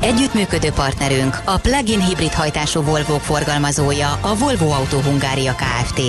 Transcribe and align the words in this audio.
Együttműködő 0.00 0.70
partnerünk 0.70 1.40
a 1.44 1.58
plug-in 1.58 2.04
hibrid 2.04 2.32
hajtású 2.32 2.82
Volvo 2.82 3.18
forgalmazója 3.18 4.12
a 4.12 4.36
Volvo 4.36 4.70
Auto 4.70 4.98
Hungária 5.00 5.54
Kft. 5.54 6.00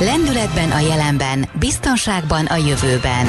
Lendületben 0.00 0.70
a 0.70 0.80
jelenben, 0.80 1.48
biztonságban 1.58 2.46
a 2.46 2.56
jövőben. 2.56 3.26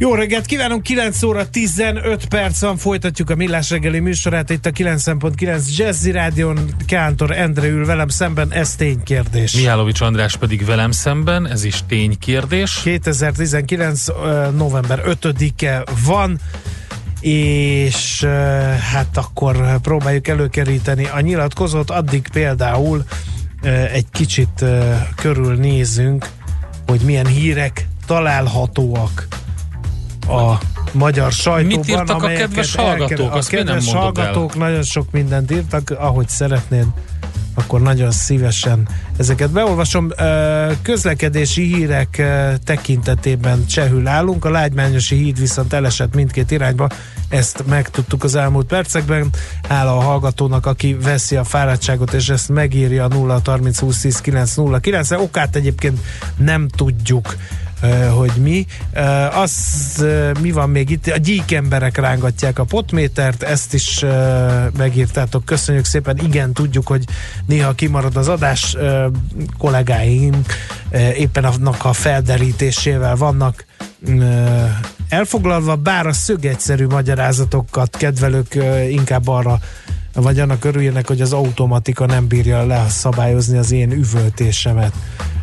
Jó 0.00 0.14
reggelt 0.14 0.46
kívánunk, 0.46 0.82
9 0.82 1.22
óra 1.22 1.50
15 1.50 2.26
percen 2.26 2.76
folytatjuk 2.76 3.30
a 3.30 3.34
Millás 3.34 3.70
reggeli 3.70 3.98
műsorát 3.98 4.50
itt 4.50 4.66
a 4.66 4.70
9.9 4.70 5.76
Jazzy 5.76 6.10
Rádion, 6.10 6.58
Kántor 6.86 7.30
Endre 7.30 7.68
ül 7.68 7.86
velem 7.86 8.08
szemben, 8.08 8.52
ez 8.52 8.74
ténykérdés. 8.74 9.52
Mihálovics 9.52 10.00
András 10.00 10.36
pedig 10.36 10.64
velem 10.64 10.90
szemben, 10.90 11.46
ez 11.46 11.64
is 11.64 11.82
ténykérdés. 11.88 12.80
2019. 12.82 14.04
november 14.56 15.02
5-e 15.04 15.84
van, 16.04 16.40
és 17.20 18.24
hát 18.92 19.16
akkor 19.16 19.80
próbáljuk 19.80 20.28
előkeríteni 20.28 21.06
a 21.06 21.20
nyilatkozót, 21.20 21.90
addig 21.90 22.28
például 22.32 23.04
egy 23.92 24.06
kicsit 24.10 24.64
körülnézünk, 25.16 26.28
hogy 26.86 27.00
milyen 27.00 27.26
hírek 27.26 27.88
találhatóak 28.06 29.28
a 30.28 30.54
magyar 30.92 31.32
sajtóban. 31.32 31.78
Mit 31.78 31.88
írtak 31.88 32.22
a 32.22 32.26
kedves 32.26 32.74
hallgatók? 32.74 33.34
a 33.34 33.40
kedves 33.48 33.92
hallgatók 33.92 34.56
nagyon 34.56 34.82
sok 34.82 35.10
mindent 35.10 35.50
írtak, 35.50 35.90
ahogy 35.90 36.28
szeretnéd 36.28 36.86
akkor 37.58 37.80
nagyon 37.80 38.10
szívesen 38.10 38.88
ezeket 39.16 39.50
beolvasom. 39.50 40.08
Közlekedési 40.82 41.62
hírek 41.62 42.22
tekintetében 42.64 43.66
csehül 43.66 44.06
állunk, 44.06 44.44
a 44.44 44.50
lágymányosi 44.50 45.16
híd 45.16 45.38
viszont 45.38 45.72
elesett 45.72 46.14
mindkét 46.14 46.50
irányba, 46.50 46.88
ezt 47.28 47.66
megtudtuk 47.66 48.24
az 48.24 48.34
elmúlt 48.34 48.66
percekben. 48.66 49.30
Hála 49.68 49.96
a 49.96 50.00
hallgatónak, 50.00 50.66
aki 50.66 50.96
veszi 51.02 51.36
a 51.36 51.44
fáradtságot, 51.44 52.12
és 52.12 52.28
ezt 52.28 52.48
megírja 52.48 53.04
a 53.04 53.08
0 53.08 53.40
30 53.44 53.78
20 53.78 54.00
10 54.00 54.20
9 54.20 54.54
0 54.54 54.78
9 54.78 55.10
okát 55.10 55.56
egyébként 55.56 55.98
nem 56.36 56.68
tudjuk 56.68 57.36
hogy 58.14 58.32
mi. 58.42 58.66
Az 59.34 59.54
mi 60.40 60.50
van 60.50 60.70
még 60.70 60.90
itt? 60.90 61.06
A 61.06 61.16
gyík 61.16 61.52
emberek 61.52 61.96
rángatják 61.96 62.58
a 62.58 62.64
potmétert, 62.64 63.42
ezt 63.42 63.74
is 63.74 64.04
megírtátok. 64.76 65.44
Köszönjük 65.44 65.84
szépen. 65.84 66.18
Igen, 66.18 66.52
tudjuk, 66.52 66.86
hogy 66.86 67.04
néha 67.46 67.72
kimarad 67.72 68.16
az 68.16 68.28
adás. 68.28 68.76
Kollégáim 69.58 70.42
éppen 71.16 71.44
annak 71.44 71.84
a 71.84 71.92
felderítésével 71.92 73.16
vannak 73.16 73.64
elfoglalva, 75.08 75.76
bár 75.76 76.06
a 76.06 76.12
szögegyszerű 76.12 76.86
magyarázatokat 76.86 77.96
kedvelők 77.96 78.58
inkább 78.90 79.28
arra 79.28 79.58
vagy 80.14 80.40
annak 80.40 80.64
örüljenek, 80.64 81.06
hogy 81.06 81.20
az 81.20 81.32
automatika 81.32 82.06
nem 82.06 82.26
bírja 82.26 82.66
leszabályozni 82.66 83.58
az 83.58 83.72
én 83.72 83.90
üvöltésemet. 83.92 84.92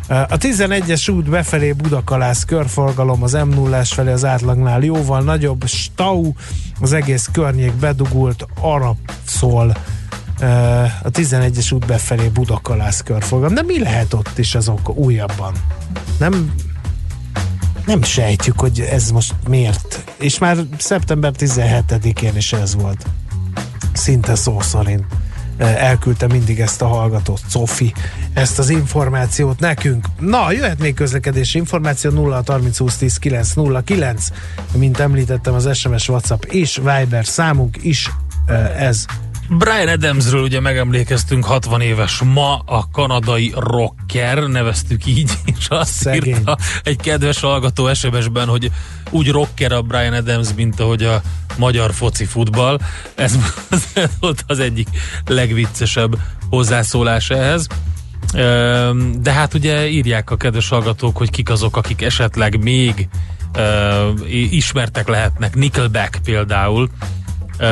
A 0.08 0.36
11-es 0.38 1.10
út 1.10 1.30
befelé 1.30 1.72
Budakalász 1.72 2.44
körforgalom 2.44 3.22
az 3.22 3.32
m 3.32 3.48
0 3.48 3.84
felé 3.84 4.12
az 4.12 4.24
átlagnál 4.24 4.82
jóval 4.82 5.22
nagyobb, 5.22 5.66
stau, 5.66 6.32
az 6.80 6.92
egész 6.92 7.28
környék 7.32 7.72
bedugult, 7.72 8.46
arab 8.60 8.96
szól 9.24 9.76
a 11.02 11.10
11-es 11.10 11.74
út 11.74 11.86
befelé 11.86 12.28
Budakalász 12.28 13.00
körforgalom. 13.00 13.54
De 13.54 13.62
mi 13.62 13.78
lehet 13.78 14.14
ott 14.14 14.38
is 14.38 14.54
azok 14.54 14.96
újabban? 14.96 15.54
Nem 16.18 16.52
nem 17.86 18.02
sejtjük, 18.02 18.60
hogy 18.60 18.80
ez 18.80 19.10
most 19.10 19.34
miért. 19.48 20.04
És 20.18 20.38
már 20.38 20.56
szeptember 20.78 21.32
17-én 21.38 22.36
is 22.36 22.52
ez 22.52 22.74
volt. 22.74 23.06
Szinte 23.92 24.34
szó 24.34 24.60
szerint 24.60 25.04
elküldte 25.58 26.26
mindig 26.26 26.60
ezt 26.60 26.82
a 26.82 26.86
hallgatót, 26.86 27.40
Sofi, 27.48 27.92
ezt 28.32 28.58
az 28.58 28.68
információt 28.68 29.60
nekünk. 29.60 30.06
Na, 30.18 30.52
jöhet 30.52 30.78
még 30.78 30.94
közlekedési 30.94 31.58
információ 31.58 32.10
0 32.10 32.42
30 32.46 32.78
20 32.78 32.96
10 32.96 33.16
9 33.16 33.52
0 33.52 33.80
9. 33.80 34.28
Mint 34.72 34.98
említettem, 35.00 35.54
az 35.54 35.76
SMS, 35.76 36.08
WhatsApp 36.08 36.44
és 36.44 36.76
Viber 36.76 37.26
számunk 37.26 37.76
is 37.82 38.10
ez 38.78 39.04
Brian 39.48 39.88
Adamsről 39.88 40.42
ugye 40.42 40.60
megemlékeztünk 40.60 41.44
60 41.44 41.80
éves 41.80 42.22
ma 42.24 42.62
a 42.66 42.90
kanadai 42.92 43.52
rocker, 43.56 44.38
neveztük 44.38 45.06
így, 45.06 45.30
és 45.58 45.66
azt 45.68 45.92
Szegény. 45.92 46.34
írta 46.34 46.58
egy 46.82 46.96
kedves 46.96 47.40
hallgató 47.40 47.94
SMS-ben, 47.94 48.48
hogy 48.48 48.70
úgy 49.10 49.30
rocker 49.30 49.72
a 49.72 49.82
Brian 49.82 50.12
Adams, 50.12 50.48
mint 50.56 50.80
ahogy 50.80 51.02
a 51.02 51.22
magyar 51.56 51.94
foci 51.94 52.24
futball. 52.24 52.78
Ez, 53.14 53.38
ez 53.70 53.86
volt 54.20 54.44
az 54.46 54.58
egyik 54.58 54.88
legviccesebb 55.26 56.18
hozzászólás 56.50 57.30
ehhez. 57.30 57.66
De 59.18 59.32
hát 59.32 59.54
ugye 59.54 59.88
írják 59.88 60.30
a 60.30 60.36
kedves 60.36 60.68
hallgatók, 60.68 61.16
hogy 61.16 61.30
kik 61.30 61.50
azok, 61.50 61.76
akik 61.76 62.02
esetleg 62.02 62.62
még 62.62 63.08
ismertek 64.30 65.08
lehetnek. 65.08 65.54
Nickelback 65.54 66.18
például, 66.24 66.90
Ö, 67.58 67.66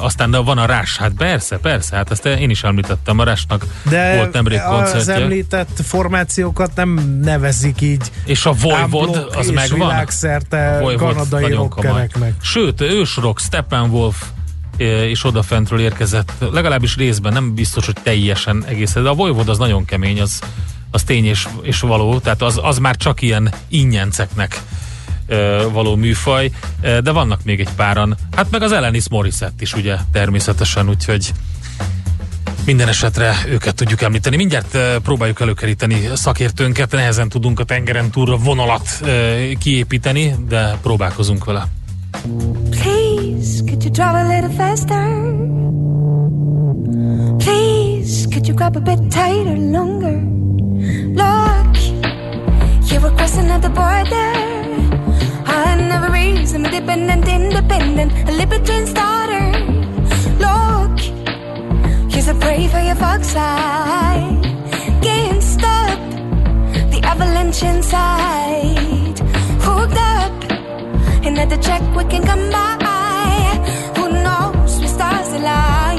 aztán 0.00 0.30
de 0.30 0.38
van 0.38 0.58
a 0.58 0.66
Rás, 0.66 0.96
hát 0.96 1.12
persze, 1.16 1.58
persze, 1.58 1.96
hát 1.96 2.10
ezt 2.10 2.26
én 2.26 2.50
is 2.50 2.62
említettem, 2.62 3.18
a 3.18 3.24
Rásnak 3.24 3.66
de 3.90 4.16
volt 4.16 4.32
nemrég 4.32 4.60
koncertje. 4.60 4.98
az 4.98 5.08
említett 5.08 5.80
formációkat 5.84 6.70
nem 6.74 7.18
nevezik 7.22 7.80
így. 7.80 8.10
És 8.24 8.46
a 8.46 8.52
Voivod, 8.52 9.28
az 9.36 9.50
megvan? 9.50 9.88
világszerte 9.88 10.78
a 10.78 10.94
kanadai 10.94 11.52
rockereknek. 11.52 12.32
Sőt, 12.42 12.80
ősrock, 12.80 13.40
Steppenwolf 13.40 14.24
és 14.76 15.24
odafentről 15.24 15.80
érkezett, 15.80 16.32
legalábbis 16.52 16.96
részben, 16.96 17.32
nem 17.32 17.54
biztos, 17.54 17.86
hogy 17.86 17.96
teljesen 18.02 18.64
egészen, 18.66 19.02
de 19.02 19.08
a 19.08 19.14
Voivod 19.14 19.48
az 19.48 19.58
nagyon 19.58 19.84
kemény, 19.84 20.20
az, 20.20 20.38
az 20.90 21.02
tény 21.02 21.24
és, 21.24 21.48
és 21.62 21.80
való, 21.80 22.18
tehát 22.18 22.42
az, 22.42 22.60
az 22.62 22.78
már 22.78 22.96
csak 22.96 23.22
ilyen 23.22 23.52
ingyenceknek 23.68 24.62
való 25.72 25.94
műfaj, 25.96 26.50
de 26.80 27.10
vannak 27.10 27.44
még 27.44 27.60
egy 27.60 27.70
páran, 27.76 28.16
hát 28.36 28.50
meg 28.50 28.62
az 28.62 28.72
Elenis 28.72 29.08
Morissette 29.08 29.54
is 29.58 29.74
ugye 29.74 29.96
természetesen, 30.12 30.88
úgyhogy 30.88 31.32
minden 32.64 32.88
esetre 32.88 33.34
őket 33.48 33.74
tudjuk 33.74 34.02
említeni. 34.02 34.36
Mindjárt 34.36 34.78
próbáljuk 35.02 35.40
előkeríteni 35.40 36.08
szakértőnket, 36.14 36.90
nehezen 36.90 37.28
tudunk 37.28 37.60
a 37.60 37.64
tengeren 37.64 38.10
túlra 38.10 38.36
vonalat 38.36 38.88
kiépíteni, 39.58 40.34
de 40.48 40.78
próbálkozunk 40.82 41.44
vele. 41.44 41.66
Please, 42.70 43.62
could 43.66 43.82
you 43.82 43.90
drive 43.90 44.14
a 44.14 44.26
little 44.28 44.50
faster? 44.56 45.22
Please, 47.36 48.28
could 48.28 48.46
you 48.46 48.56
grab 48.56 48.76
a 48.76 48.80
bit 48.80 48.98
tighter, 48.98 49.56
longer? 49.56 50.22
Look, 51.14 51.76
you 52.90 53.00
were 53.00 53.14
crossing 53.16 53.50
at 53.50 53.60
the 53.60 53.70
border. 53.70 54.52
I 55.74 55.76
never 55.76 56.08
reason, 56.12 56.64
independent, 56.64 57.26
independent, 57.26 58.12
a 58.28 58.32
libertine 58.32 58.86
starter. 58.86 59.46
Look, 60.46 61.00
here's 62.12 62.28
a 62.28 62.34
pray 62.34 62.68
for 62.68 62.78
your 62.78 62.94
fox 62.94 63.26
side. 63.26 64.40
Can't 65.02 65.42
stop 65.42 65.98
the 66.92 67.00
avalanche 67.02 67.64
inside. 67.64 69.18
Hooked 69.66 69.98
up, 70.14 70.36
and 71.26 71.36
at 71.40 71.50
the 71.50 71.58
check 71.58 71.82
we 71.96 72.04
can 72.04 72.22
come 72.22 72.50
by. 72.52 73.58
Who 73.96 74.12
knows, 74.12 74.78
we 74.80 74.86
stars 74.86 75.32
align 75.32 75.93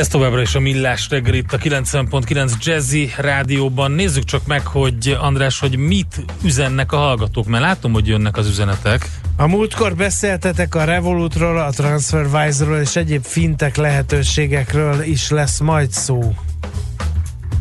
Ez 0.00 0.08
továbbra 0.08 0.40
is 0.40 0.54
a 0.54 0.60
Millás 0.60 1.08
reggel 1.08 1.34
itt 1.34 1.52
a 1.52 1.58
90.9 1.58 2.64
Jazzy 2.64 3.12
rádióban. 3.16 3.90
Nézzük 3.90 4.24
csak 4.24 4.46
meg, 4.46 4.66
hogy 4.66 5.16
András, 5.20 5.58
hogy 5.58 5.76
mit 5.76 6.24
üzennek 6.42 6.92
a 6.92 6.96
hallgatók, 6.96 7.46
mert 7.46 7.62
látom, 7.62 7.92
hogy 7.92 8.06
jönnek 8.06 8.36
az 8.36 8.48
üzenetek. 8.48 9.10
A 9.36 9.46
múltkor 9.46 9.96
beszéltetek 9.96 10.74
a 10.74 10.84
Revolutról, 10.84 11.58
a 11.58 11.70
TransferWise-ról 11.70 12.76
és 12.76 12.96
egyéb 12.96 13.24
fintek 13.24 13.76
lehetőségekről 13.76 15.02
is 15.02 15.30
lesz 15.30 15.58
majd 15.58 15.92
szó. 15.92 16.34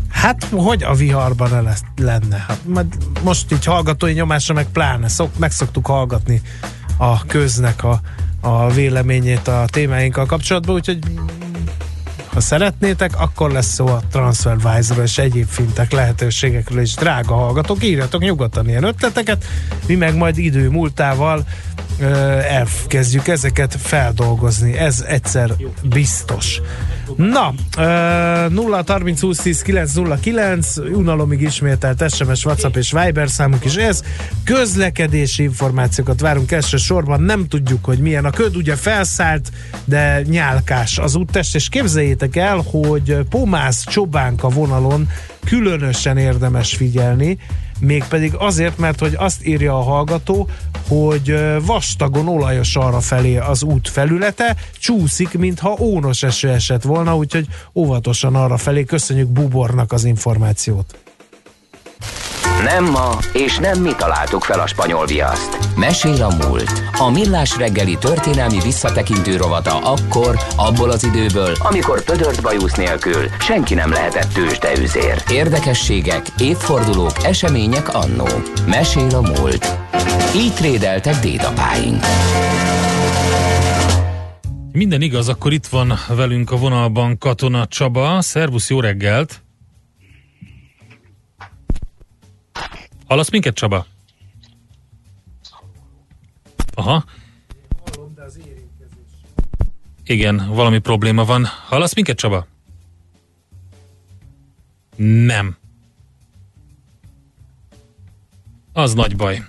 Hát, 0.10 0.44
hogy 0.52 0.84
a 0.84 0.94
viharban 0.94 1.50
ne 1.50 1.62
lesz, 1.62 1.84
lenne? 1.98 2.46
Hát, 2.48 2.60
most 3.24 3.52
így 3.52 3.66
hallgatói 3.66 4.14
nyomásra 4.14 4.54
meg 4.54 4.68
pláne, 4.72 5.08
szok, 5.08 5.38
meg 5.38 5.52
szoktuk 5.52 5.86
hallgatni 5.86 6.42
a 6.98 7.26
köznek 7.26 7.84
a, 7.84 8.02
a 8.42 8.70
véleményét 8.70 9.48
a 9.48 9.66
témáinkkal 9.72 10.26
kapcsolatban, 10.26 10.76
úgyhogy 10.76 11.00
ha 12.34 12.40
szeretnétek, 12.40 13.20
akkor 13.20 13.52
lesz 13.52 13.74
szó 13.74 13.88
a 13.88 14.02
TransferWise-ról 14.12 15.04
és 15.04 15.18
egyéb 15.18 15.48
fintek 15.48 15.92
lehetőségekről 15.92 16.82
is. 16.82 16.94
Drága 16.94 17.36
hallgatók, 17.36 17.84
írjatok 17.84 18.22
nyugodtan 18.22 18.70
ilyen 18.70 18.84
ötleteket, 18.84 19.46
mi 19.88 19.96
meg 19.96 20.16
majd 20.16 20.38
idő 20.38 20.70
múltával 20.70 21.46
elkezdjük 22.50 23.28
ezeket 23.28 23.76
feldolgozni. 23.82 24.78
Ez 24.78 25.04
egyszer 25.08 25.52
biztos. 25.84 26.62
Na, 27.16 27.54
0 28.50 28.84
30 28.88 29.22
20 29.22 29.38
10 29.38 29.62
909 29.62 30.78
unalomig 30.78 31.42
ismételt 31.42 32.14
SMS, 32.16 32.46
WhatsApp 32.46 32.76
és 32.76 32.92
Viber 32.92 33.30
számunk 33.30 33.66
is 33.66 33.76
ez. 33.76 34.04
Közlekedési 34.44 35.44
információkat 35.44 36.22
várunk 36.22 36.52
elsősorban, 36.52 37.22
nem 37.22 37.48
tudjuk, 37.48 37.86
hogy 37.86 38.00
milyen. 38.00 38.26
A 38.26 38.30
köd 38.30 38.56
ugye 38.56 38.76
felszállt, 38.76 39.52
de 39.86 40.22
nyálkás 40.22 40.98
az 40.98 41.16
úttest, 41.16 41.56
és 41.56 41.70
képzeljétek 41.70 42.36
el, 42.36 42.64
hogy 42.72 43.18
Pomász 43.30 43.84
Csobánka 43.86 44.50
vonalon 44.50 45.10
különösen 45.46 46.18
érdemes 46.18 46.76
figyelni, 46.76 47.38
mégpedig 47.80 48.34
azért, 48.38 48.78
mert 48.78 49.00
hogy 49.00 49.14
azt 49.18 49.46
írja 49.46 49.78
a 49.78 49.82
hallgató, 49.82 50.48
hogy 50.88 51.36
vastagon 51.66 52.28
olajos 52.28 52.76
arra 52.76 53.00
felé 53.00 53.38
az 53.38 53.64
út 53.64 53.90
felülete, 53.90 54.56
csúszik, 54.80 55.38
mintha 55.38 55.78
ónos 55.80 56.24
eső 56.24 56.50
esett 56.50 56.82
volna, 56.82 57.16
úgyhogy 57.16 57.48
óvatosan 57.76 58.36
arra 58.36 58.58
felé. 58.58 58.84
Köszönjük 58.84 59.28
Bubornak 59.28 59.92
az 59.92 60.04
információt. 60.04 60.98
Nem 62.64 62.86
ma, 62.86 63.18
és 63.34 63.58
nem 63.58 63.82
mi 63.82 63.92
találtuk 63.98 64.44
fel 64.44 64.60
a 64.60 64.68
spanyol 64.68 65.06
viaszt. 65.06 65.58
Mesél 65.76 66.24
a 66.24 66.46
múlt. 66.46 66.72
A 66.98 67.10
millás 67.10 67.58
reggeli 67.58 67.98
történelmi 67.98 68.60
visszatekintő 68.64 69.38
rovata 69.38 69.78
akkor, 69.78 70.40
abból 70.56 70.90
az 70.90 71.04
időből, 71.04 71.54
amikor 71.60 72.04
pödört 72.04 72.42
bajusz 72.42 72.74
nélkül 72.74 73.30
senki 73.40 73.74
nem 73.74 73.92
lehetett 73.92 74.34
tőzsdeüzér. 74.34 75.24
Érdekességek, 75.32 76.26
évfordulók, 76.38 77.24
események 77.24 77.94
annó. 77.94 78.28
Mesél 78.68 79.16
a 79.16 79.22
múlt. 79.22 79.78
Így 80.36 80.54
trédeltek 80.54 81.20
dédapáink. 81.20 82.04
Minden 84.72 85.02
igaz, 85.02 85.30
akkor 85.30 85.54
itt 85.54 85.68
van 85.68 85.94
velünk 86.08 86.52
a 86.52 86.58
vonalban 86.58 87.18
Katona 87.18 87.66
Csaba. 87.66 88.22
Szervusz, 88.22 88.70
jó 88.70 88.80
reggelt! 88.80 89.44
Hallasz 93.10 93.30
minket, 93.30 93.54
Csaba? 93.54 93.86
Aha. 96.74 97.06
Igen, 100.06 100.50
valami 100.50 100.80
probléma 100.80 101.26
van. 101.26 101.46
Hallasz 101.46 101.96
minket, 101.96 102.18
Csaba? 102.18 102.48
Nem. 104.96 105.58
Az 108.74 108.94
nagy 108.94 109.16
baj. 109.16 109.46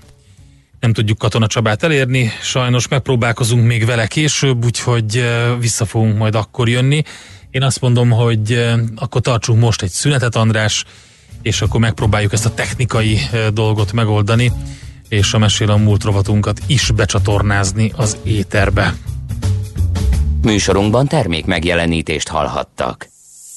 Nem 0.81 0.93
tudjuk 0.93 1.19
Katona 1.19 1.47
Csabát 1.47 1.83
elérni, 1.83 2.31
sajnos 2.43 2.89
megpróbálkozunk 2.89 3.67
még 3.67 3.85
vele 3.85 4.07
később, 4.07 4.65
úgyhogy 4.65 5.25
vissza 5.59 5.85
fogunk 5.85 6.17
majd 6.17 6.35
akkor 6.35 6.69
jönni. 6.69 7.03
Én 7.51 7.63
azt 7.63 7.81
mondom, 7.81 8.11
hogy 8.11 8.53
akkor 8.97 9.21
tartsunk 9.21 9.61
most 9.61 9.83
egy 9.83 9.91
szünetet, 9.91 10.37
András, 10.37 10.85
és 11.43 11.63
akkor 11.63 11.81
megpróbáljuk 11.81 12.33
ezt 12.33 12.47
a 12.47 12.55
technikai 12.55 13.17
eh, 13.33 13.47
dolgot 13.49 13.93
megoldani, 13.93 14.53
és 15.09 15.35
a 15.35 15.39
mesél 15.39 15.71
a 15.71 15.77
múlt 15.77 16.03
rovatunkat 16.03 16.61
is 16.67 16.91
becsatornázni 16.91 17.93
az 17.97 18.17
éterbe. 18.23 18.95
Műsorunkban 20.43 21.07
termék 21.07 21.47
megjelenítést 21.47 22.29
hallhattak. 22.29 23.09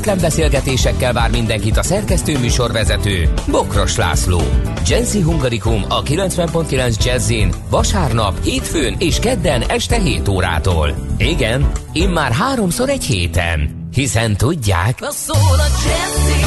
kötetlen 0.00 0.30
beszélgetésekkel 0.30 1.12
vár 1.12 1.30
mindenkit 1.30 1.76
a 1.76 1.82
szerkesztő 1.82 2.38
műsorvezető 2.38 3.32
Bokros 3.50 3.96
László. 3.96 4.40
Jazzy 4.86 5.20
Hungarikum 5.20 5.84
a 5.88 6.02
90.9 6.02 7.04
Jazzin 7.04 7.52
vasárnap, 7.70 8.42
hétfőn 8.42 8.96
és 8.98 9.18
kedden 9.18 9.62
este 9.62 9.98
7 9.98 10.28
órától. 10.28 10.94
Igen, 11.18 11.70
immár 11.92 12.32
háromszor 12.32 12.88
egy 12.88 13.04
héten. 13.04 13.88
Hiszen 13.92 14.36
tudják... 14.36 15.00
Na 15.00 15.10
szól 15.10 15.58
a 15.58 15.68
Jazzy, 15.84 16.44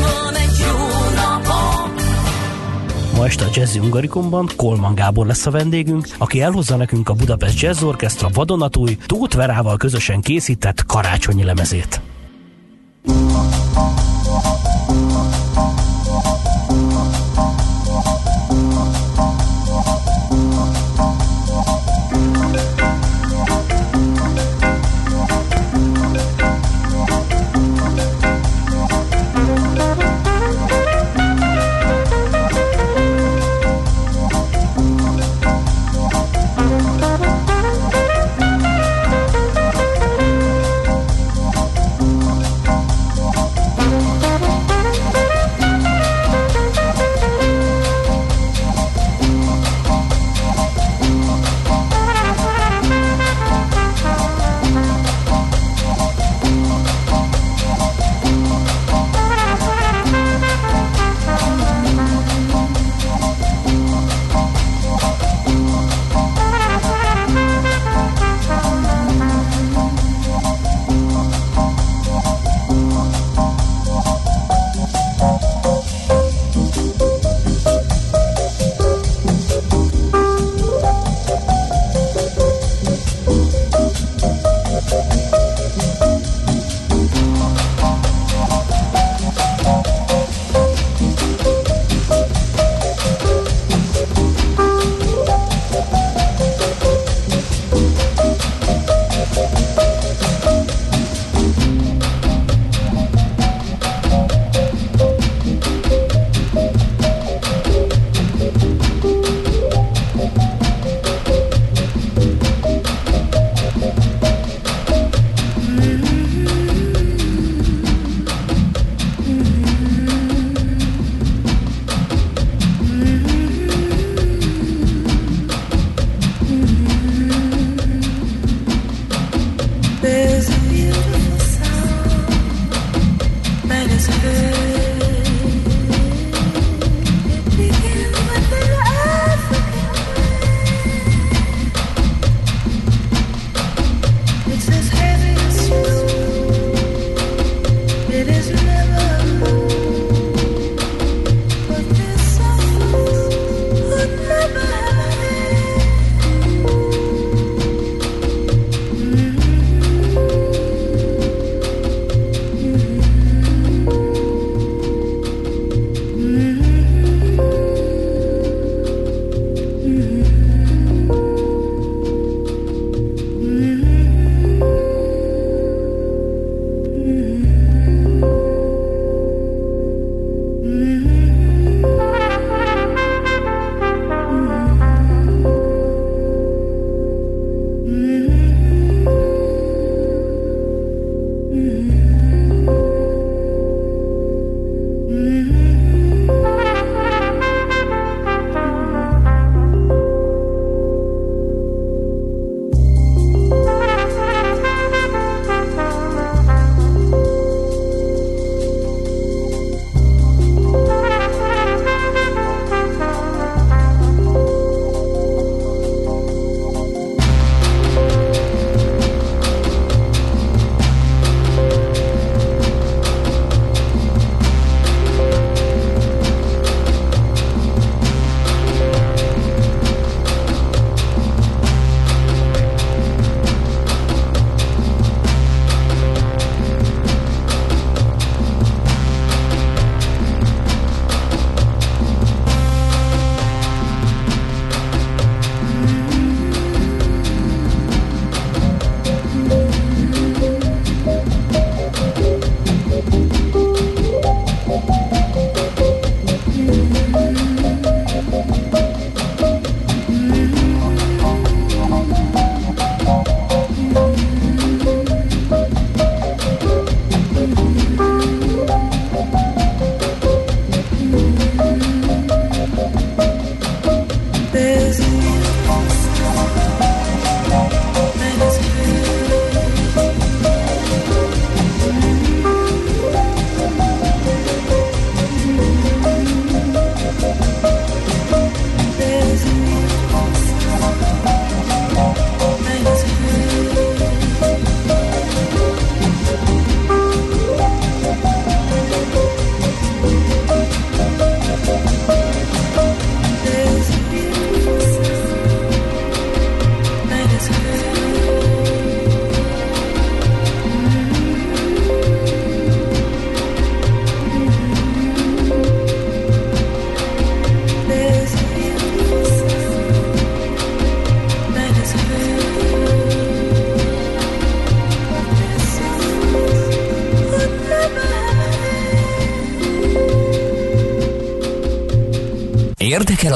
van 0.00 0.34
egy 0.34 0.58
jó 0.58 0.86
Ma 3.16 3.26
este 3.26 3.44
a 3.44 3.48
Jazzy 3.52 3.78
Ungarikumban 3.78 4.48
Kolman 4.56 4.94
Gábor 4.94 5.26
lesz 5.26 5.46
a 5.46 5.50
vendégünk, 5.50 6.08
aki 6.18 6.40
elhozza 6.40 6.76
nekünk 6.76 7.08
a 7.08 7.14
Budapest 7.14 7.60
Jazz 7.60 7.82
Orchestra 7.82 8.28
vadonatúj 8.32 8.96
Tóth 9.06 9.36
Verával 9.36 9.76
közösen 9.76 10.20
készített 10.20 10.86
karácsonyi 10.86 11.44
lemezét. 11.44 12.00
Bye. 13.06 13.65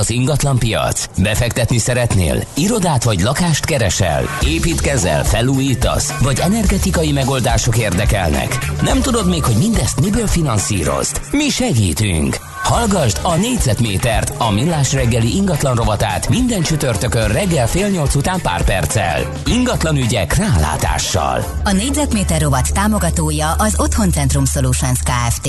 Az 0.00 0.10
ingatlan 0.10 0.58
piac? 0.58 1.09
Befektetni 1.22 1.78
szeretnél? 1.78 2.44
Irodát 2.54 3.04
vagy 3.04 3.20
lakást 3.20 3.64
keresel? 3.64 4.24
Építkezel, 4.46 5.24
felújítasz? 5.24 6.18
Vagy 6.18 6.38
energetikai 6.38 7.12
megoldások 7.12 7.78
érdekelnek? 7.78 8.58
Nem 8.82 9.00
tudod 9.00 9.28
még, 9.28 9.44
hogy 9.44 9.56
mindezt 9.56 10.00
miből 10.00 10.26
finanszírozd? 10.26 11.20
Mi 11.30 11.48
segítünk! 11.48 12.36
Hallgasd 12.62 13.20
a 13.22 13.36
négyzetmétert, 13.36 14.32
a 14.38 14.50
millás 14.50 14.92
reggeli 14.92 15.36
ingatlan 15.36 15.74
rovatát 15.74 16.28
minden 16.28 16.62
csütörtökön 16.62 17.28
reggel 17.28 17.66
fél 17.66 17.88
nyolc 17.88 18.14
után 18.14 18.40
pár 18.40 18.64
perccel. 18.64 19.32
Ingatlan 19.46 19.96
ügyek 19.96 20.36
rálátással. 20.36 21.44
A 21.64 21.72
négyzetméter 21.72 22.40
rovat 22.40 22.72
támogatója 22.72 23.52
az 23.52 23.74
Otthoncentrum 23.76 24.44
Solutions 24.44 24.98
Kft. 24.98 25.48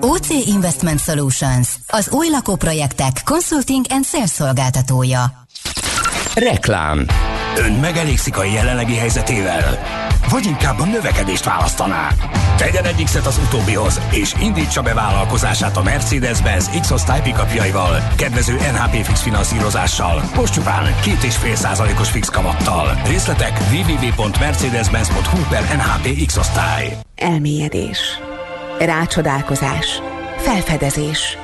OC 0.00 0.28
Investment 0.28 1.00
Solutions, 1.00 1.68
az 1.86 2.08
új 2.10 2.28
lakóprojektek 2.30 3.20
consulting 3.24 3.84
and 3.88 4.04
sales 4.04 4.30
szolgáltatója. 4.98 5.46
Reklám 6.34 7.06
Ön 7.56 7.72
megelégszik 7.72 8.36
a 8.36 8.44
jelenlegi 8.44 8.96
helyzetével? 8.96 9.78
Vagy 10.30 10.46
inkább 10.46 10.78
a 10.78 10.84
növekedést 10.84 11.44
választaná? 11.44 12.08
Tegyen 12.56 12.84
egy 12.84 13.04
X-et 13.04 13.26
az 13.26 13.40
utóbbihoz, 13.46 14.00
és 14.10 14.34
indítsa 14.40 14.82
be 14.82 14.94
vállalkozását 14.94 15.76
a 15.76 15.82
Mercedes-Benz 15.82 16.70
X-osztály 16.80 17.22
pickupjaival, 17.22 18.08
kedvező 18.16 18.52
NHP 18.52 19.04
fix 19.04 19.20
finanszírozással, 19.20 20.22
most 20.34 20.52
csupán 20.52 20.84
2,5%-os 21.02 22.10
fix 22.10 22.28
kamattal. 22.28 23.00
Részletek 23.06 23.60
www.mercedes-benz.hu 23.72 25.38
per 25.48 25.62
NHP 25.76 26.26
X-osztály. 26.26 26.96
Elmélyedés. 27.16 27.98
Rácsodálkozás. 28.78 30.02
Felfedezés. 30.36 31.38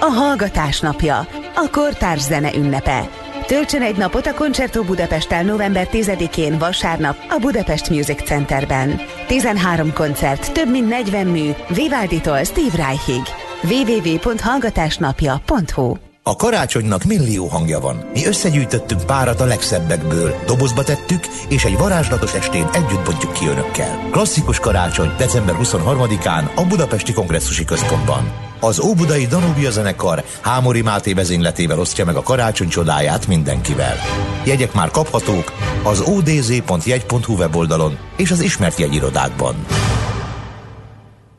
A 0.00 0.12
hallgatás 0.12 0.80
napja. 0.80 1.39
A 1.54 1.68
kortárs 1.70 2.20
zene 2.20 2.54
ünnepe. 2.54 3.08
Töltsön 3.46 3.82
egy 3.82 3.96
napot 3.96 4.26
a 4.26 4.34
Concerto 4.34 4.82
Budapesttel 4.82 5.42
november 5.42 5.88
10-én 5.92 6.58
vasárnap 6.58 7.16
a 7.28 7.38
Budapest 7.38 7.90
Music 7.90 8.22
Centerben. 8.22 9.00
13 9.26 9.92
koncert, 9.92 10.52
több 10.52 10.70
mint 10.70 10.88
40 10.88 11.26
mű, 11.26 11.50
Vivaldi-tól 11.68 12.44
Steve 12.44 12.86
Reichig. 12.86 13.22
www.hallgatásnapja.hu 13.62 16.09
A 16.30 16.36
karácsonynak 16.36 17.04
millió 17.04 17.46
hangja 17.46 17.80
van. 17.80 18.10
Mi 18.12 18.26
összegyűjtöttünk 18.26 19.02
párat 19.06 19.40
a 19.40 19.44
legszebbekből, 19.44 20.34
dobozba 20.46 20.82
tettük, 20.82 21.26
és 21.48 21.64
egy 21.64 21.76
varázslatos 21.76 22.34
estén 22.34 22.68
együtt 22.72 23.04
bontjuk 23.04 23.32
ki 23.32 23.46
önökkel. 23.46 24.08
Klasszikus 24.10 24.58
karácsony 24.58 25.12
december 25.18 25.54
23-án 25.62 26.54
a 26.54 26.64
Budapesti 26.64 27.12
Kongresszusi 27.12 27.64
Központban. 27.64 28.32
Az 28.60 28.80
Óbudai 28.80 29.26
Danubia 29.26 29.70
zenekar 29.70 30.24
Hámori 30.40 30.82
Máté 30.82 31.12
vezényletével 31.12 31.78
osztja 31.78 32.04
meg 32.04 32.16
a 32.16 32.22
karácsony 32.22 32.68
csodáját 32.68 33.26
mindenkivel. 33.26 33.96
Jegyek 34.44 34.72
már 34.72 34.90
kaphatók 34.90 35.52
az 35.82 36.00
odz.jegy.hu 36.00 37.34
weboldalon 37.34 37.98
és 38.16 38.30
az 38.30 38.40
ismert 38.40 38.78
jegyirodákban. 38.78 39.66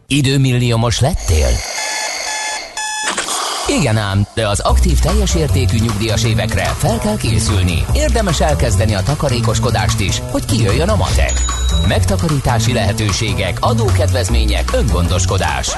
Időmilliómos 0.08 1.00
lettél? 1.00 1.50
Igen 3.78 3.98
ám, 3.98 4.28
de 4.34 4.48
az 4.48 4.60
aktív 4.60 5.00
teljes 5.00 5.36
értékű 5.36 5.78
nyugdíjas 5.78 6.24
évekre 6.24 6.64
fel 6.64 6.98
kell 6.98 7.18
készülni. 7.18 7.86
Érdemes 7.94 8.42
elkezdeni 8.42 8.94
a 8.96 9.04
takarékoskodást 9.04 10.00
is, 10.00 10.22
hogy 10.32 10.46
kijöjjön 10.46 10.90
a 10.90 10.96
matek. 10.96 11.34
Megtakarítási 11.88 12.74
lehetőségek, 12.74 13.58
adókedvezmények, 13.60 14.70
öngondoskodás. 14.74 15.70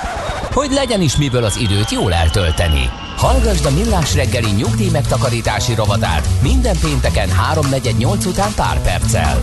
Hogy 0.53 0.71
legyen 0.71 1.01
is 1.01 1.17
miből 1.17 1.43
az 1.43 1.57
időt 1.57 1.91
jól 1.91 2.13
eltölteni. 2.13 2.89
Hallgasd 3.17 3.65
a 3.65 3.71
Millás 3.71 4.15
reggeli 4.15 4.51
nyugdíj 4.51 4.89
megtakarítási 4.89 5.75
rovatát 5.75 6.27
minden 6.41 6.75
pénteken 6.81 7.29
3.48 7.53 8.27
után 8.27 8.53
pár 8.55 8.81
perccel. 8.81 9.41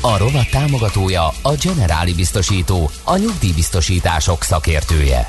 A 0.00 0.18
rovat 0.18 0.50
támogatója 0.50 1.26
a 1.42 1.52
Generáli 1.62 2.14
Biztosító, 2.14 2.90
a 3.04 3.16
nyugdíjbiztosítások 3.16 4.42
szakértője. 4.42 5.28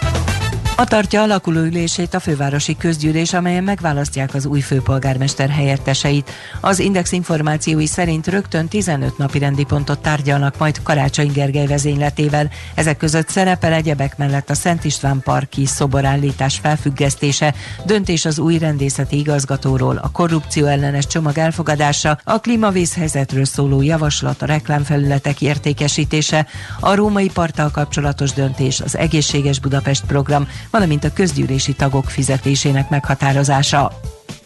Ma 0.81 0.87
tartja 0.87 1.21
alakuló 1.21 1.59
ülését 1.59 2.13
a 2.13 2.19
fővárosi 2.19 2.77
közgyűlés, 2.77 3.33
amelyen 3.33 3.63
megválasztják 3.63 4.33
az 4.33 4.45
új 4.45 4.59
főpolgármester 4.59 5.49
helyetteseit. 5.49 6.31
Az 6.61 6.79
Index 6.79 7.11
információi 7.11 7.85
szerint 7.85 8.27
rögtön 8.27 8.67
15 8.67 9.17
napi 9.17 9.39
rendi 9.39 9.63
pontot 9.63 9.99
tárgyalnak 9.99 10.57
majd 10.57 10.83
Karácsony 10.83 11.31
Gergely 11.31 11.65
vezényletével. 11.65 12.49
Ezek 12.75 12.97
között 12.97 13.29
szerepel 13.29 13.73
egyebek 13.73 14.17
mellett 14.17 14.49
a 14.49 14.53
Szent 14.53 14.83
István 14.83 15.21
Parki 15.23 15.65
szoborállítás 15.65 16.57
felfüggesztése, 16.57 17.53
döntés 17.85 18.25
az 18.25 18.39
új 18.39 18.57
rendészeti 18.57 19.17
igazgatóról, 19.17 19.97
a 19.97 20.11
korrupció 20.11 20.65
ellenes 20.65 21.07
csomag 21.07 21.37
elfogadása, 21.37 22.19
a 22.23 22.39
klímavészhelyzetről 22.39 23.45
szóló 23.45 23.81
javaslat, 23.81 24.41
a 24.41 24.45
reklámfelületek 24.45 25.41
értékesítése, 25.41 26.47
a 26.79 26.95
római 26.95 27.29
parttal 27.33 27.71
kapcsolatos 27.71 28.33
döntés, 28.33 28.79
az 28.79 28.97
egészséges 28.97 29.59
Budapest 29.59 30.05
program, 30.05 30.47
valamint 30.71 31.03
a 31.03 31.13
közgyűlési 31.13 31.73
tagok 31.73 32.09
fizetésének 32.09 32.89
meghatározása. 32.89 33.91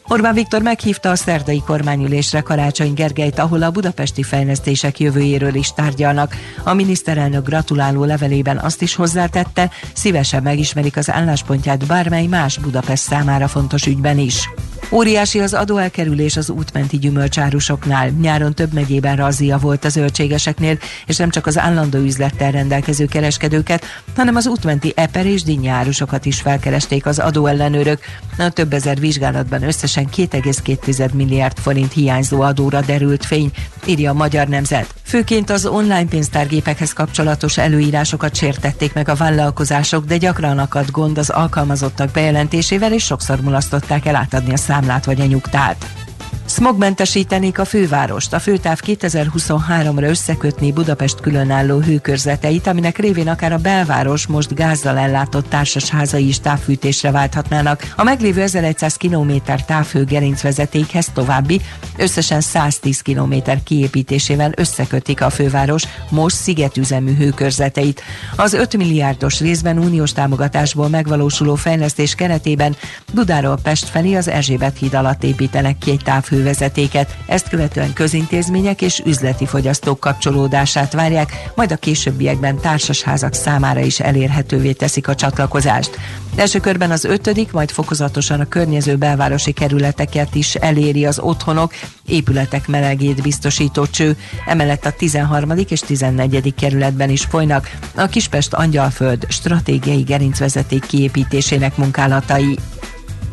Orbán 0.08 0.34
Viktor 0.34 0.62
meghívta 0.62 1.10
a 1.10 1.16
szerdai 1.16 1.62
kormányülésre 1.66 2.42
Karácsony 2.42 2.94
Gergelyt, 2.94 3.40
ahol 3.40 3.62
a 3.62 3.72
budapesti 3.72 4.24
fejlesztések 4.24 5.00
jövőjéről 5.00 5.56
is 5.56 5.74
tárgyalnak. 5.74 6.36
A 6.64 6.74
miniszterelnök 6.74 7.46
gratuláló 7.46 8.04
levelében 8.04 8.58
azt 8.58 8.82
is 8.82 8.96
hozzátette, 8.96 9.72
szívesen 9.94 10.44
megismerik 10.44 10.98
az 10.98 11.12
álláspontját 11.12 11.86
bármely 11.86 12.26
más 12.26 12.58
Budapest 12.58 13.04
számára 13.04 13.48
fontos 13.48 13.86
ügyben 13.86 14.18
is. 14.18 14.50
Óriási 14.92 15.40
az 15.40 15.54
adóelkerülés 15.54 16.38
az 16.38 16.50
útmenti 16.50 16.98
gyümölcsárusoknál. 16.98 18.10
Nyáron 18.10 18.54
több 18.54 18.74
megyében 18.74 19.16
razzia 19.16 19.58
volt 19.58 19.86
a 19.86 19.90
zöldségeseknél, 19.90 20.78
és 21.06 21.18
nem 21.18 21.30
csak 21.30 21.46
az 21.46 21.58
állandó 21.58 22.00
üzlettel 22.00 22.52
rendelkező 22.52 23.06
kereskedőket, 23.06 23.86
hanem 24.16 24.36
az 24.36 24.48
útmenti 24.48 24.94
eper 24.96 25.26
és 25.26 25.44
dinnyárusokat 25.44 26.26
is 26.26 26.42
felkeresték 26.42 27.06
az 27.06 27.20
adóellenőrök. 27.20 28.00
A 28.38 28.50
több 28.50 28.74
ezer 28.74 29.00
vizsgálatban 29.00 29.64
összesen 29.64 30.08
2,2 30.16 31.12
milliárd 31.12 31.58
forint 31.58 31.94
hiányzó 31.94 32.42
adóra 32.42 32.82
derült 32.82 33.26
fény, 33.26 33.52
írja 33.86 34.10
a 34.10 34.14
Magyar 34.14 34.48
Nemzet. 34.48 34.94
Főként 35.04 35.50
az 35.50 35.66
online 35.66 36.06
pénztárgépekhez 36.06 36.94
kapcsolatos 36.94 37.58
előírásokat 37.58 38.36
sértették 38.36 38.94
meg 38.94 39.10
a 39.10 39.16
vállalkozások, 39.16 40.06
de 40.06 40.18
gyakran 40.18 40.58
akadt 40.58 40.92
gond 40.92 41.18
az 41.18 41.30
alkalmazottak 41.30 42.12
bejelentésével, 42.12 42.94
és 42.94 43.04
sokszor 43.04 43.42
mulasztották 43.42 44.06
el 44.06 44.16
átadni 44.16 44.54
a 44.54 44.58
számlát 44.58 45.06
vagy 45.06 45.22
a 45.22 45.26
nyugtát. 45.26 46.05
Smogmentesítenék 46.56 47.60
a 47.60 47.66
fővárost. 47.66 48.34
A 48.34 48.40
főtáv 48.40 48.80
2023-ra 48.86 50.10
összekötni 50.10 50.72
Budapest 50.72 51.20
különálló 51.20 51.80
hőkörzeteit, 51.80 52.68
aminek 52.68 52.98
révén 52.98 53.28
akár 53.28 53.54
a 53.54 53.58
belváros 53.58 54.28
most 54.28 54.54
gázzal 54.54 54.98
ellátott 54.98 55.50
társasházai 55.50 56.28
is 56.28 56.40
távfűtésre 56.40 57.12
válthatnának. 57.12 57.94
A 57.96 58.04
meglévő 58.04 58.42
1100 58.42 58.96
km 58.96 59.32
távhő 59.66 60.04
gerincvezetékhez 60.04 61.10
további 61.14 61.62
összesen 61.98 62.42
110 62.42 63.02
km 63.02 63.34
kiépítésével 63.64 64.52
összekötik 64.56 65.22
a 65.22 65.30
főváros 65.30 65.84
most 66.10 66.36
szigetüzemű 66.36 67.16
hőkörzeteit. 67.16 68.02
Az 68.36 68.54
5 68.54 68.78
milliárdos 68.78 69.40
részben 69.40 69.80
uniós 69.80 70.14
támogatásból 70.14 70.90
megvalósuló 70.90 71.56
fejlesztés 71.56 72.16
keretében 72.16 72.76
Budáról 73.14 73.58
Pest 73.64 73.90
felé 73.90 74.14
az 74.14 74.28
Erzsébet 74.28 74.78
híd 74.78 74.94
alatt 74.94 75.24
építenek 75.24 75.88
egy 75.88 76.02
távhő 76.04 76.44
vezetéket. 76.46 77.18
Ezt 77.26 77.50
követően 77.50 77.94
közintézmények 77.94 78.82
és 78.82 79.02
üzleti 79.06 79.46
fogyasztók 79.46 80.00
kapcsolódását 80.00 80.94
várják, 80.94 81.52
majd 81.56 81.72
a 81.72 81.76
későbbiekben 81.76 82.60
társasházak 82.60 83.34
számára 83.34 83.80
is 83.80 84.00
elérhetővé 84.00 84.72
teszik 84.72 85.08
a 85.08 85.16
csatlakozást. 85.16 86.00
Első 86.36 86.60
körben 86.60 86.92
az 86.92 87.04
ötödik, 87.04 87.52
majd 87.52 87.72
fokozatosan 87.72 88.40
a 88.40 88.48
környező 88.48 88.96
belvárosi 88.96 89.52
kerületeket 89.52 90.36
is 90.36 90.56
eléri 90.56 91.06
az 91.06 91.20
otthonok, 91.20 91.74
épületek 92.06 92.68
melegét 92.68 93.22
biztosító 93.22 93.86
cső, 93.86 94.18
emellett 94.46 94.86
a 94.86 94.92
13. 94.92 95.54
és 95.70 95.80
14. 95.80 96.54
kerületben 96.56 97.10
is 97.10 97.24
folynak 97.24 97.72
a 97.96 98.06
Kispest 98.06 98.54
Angyalföld 98.54 99.26
stratégiai 99.30 100.02
gerincvezeték 100.02 100.86
kiépítésének 100.86 101.78
munkálatai. 101.78 102.58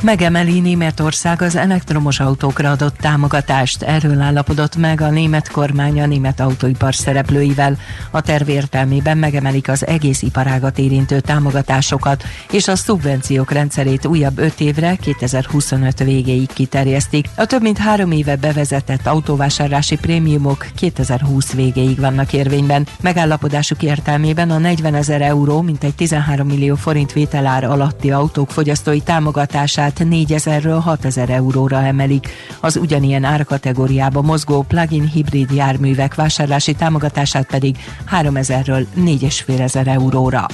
Megemeli 0.03 0.61
Németország 0.61 1.43
az 1.43 1.57
elektromos 1.57 2.21
autókra 2.21 2.71
adott 2.71 2.97
támogatást. 2.97 3.83
Erről 3.83 4.21
állapodott 4.21 4.77
meg 4.77 5.01
a 5.01 5.11
német 5.11 5.51
kormány 5.51 6.01
a 6.01 6.07
német 6.07 6.41
autóipar 6.41 6.95
szereplőivel. 6.95 7.77
A 8.11 8.21
terv 8.21 8.49
értelmében 8.49 9.19
megemelik 9.19 9.69
az 9.69 9.87
egész 9.87 10.23
iparágat 10.23 10.79
érintő 10.79 11.21
támogatásokat, 11.21 12.25
és 12.53 12.69
a 12.69 12.77
szubvenciók 12.77 13.51
rendszerét 13.51 14.07
újabb 14.07 14.39
5 14.39 14.61
évre 14.61 14.97
2025 14.97 15.99
végéig 15.99 16.53
kiterjesztik. 16.53 17.29
A 17.37 17.45
több 17.45 17.63
mint 17.63 17.79
három 17.79 18.11
éve 18.11 18.37
bevezetett 18.37 19.07
autóvásárlási 19.07 19.97
prémiumok 19.97 20.67
2020 20.77 21.53
végéig 21.53 22.01
vannak 22.01 22.33
érvényben. 22.33 22.87
Megállapodásuk 23.01 23.83
értelmében 23.83 24.51
a 24.51 24.59
40 24.59 24.95
ezer 24.95 25.21
euró, 25.21 25.61
mintegy 25.61 25.95
13 25.95 26.47
millió 26.47 26.75
forint 26.75 27.13
vételár 27.13 27.65
alatti 27.65 28.11
autók 28.11 28.51
fogyasztói 28.51 29.01
támogatását 29.01 29.92
árát 30.01 30.29
4000-ről 30.29 30.81
6000 30.83 31.31
euróra 31.31 31.83
emelik. 31.83 32.29
Az 32.61 32.77
ugyanilyen 32.77 33.25
árkategóriába 33.25 34.23
mozgó 34.23 34.63
plug-in 34.63 35.09
hibrid 35.09 35.51
járművek 35.51 36.15
vásárlási 36.15 36.75
támogatását 36.75 37.47
pedig 37.47 37.77
3000-ről 38.11 38.87
4500 38.95 39.77
euróra. 39.77 40.47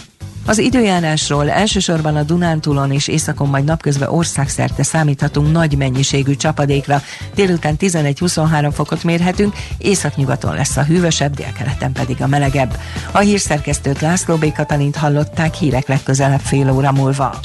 Az 0.46 0.58
időjárásról 0.58 1.50
elsősorban 1.50 2.16
a 2.16 2.22
Dunántúlon 2.22 2.92
és 2.92 3.08
északon 3.08 3.48
majd 3.48 3.64
napközben 3.64 4.08
országszerte 4.08 4.82
számíthatunk 4.82 5.52
nagy 5.52 5.76
mennyiségű 5.76 6.34
csapadékra. 6.34 7.02
Délután 7.34 7.76
11-23 7.78 8.70
fokot 8.74 9.04
mérhetünk, 9.04 9.54
északnyugaton 9.78 10.54
lesz 10.54 10.76
a 10.76 10.84
hűvösebb, 10.84 11.34
délkeleten 11.34 11.92
pedig 11.92 12.22
a 12.22 12.26
melegebb. 12.26 12.78
A 13.12 13.18
hírszerkesztőt 13.18 14.00
László 14.00 14.36
B. 14.36 14.52
Katalint 14.52 14.96
hallották 14.96 15.54
hírek 15.54 15.88
legközelebb 15.88 16.40
fél 16.40 16.70
óra 16.70 16.92
múlva. 16.92 17.40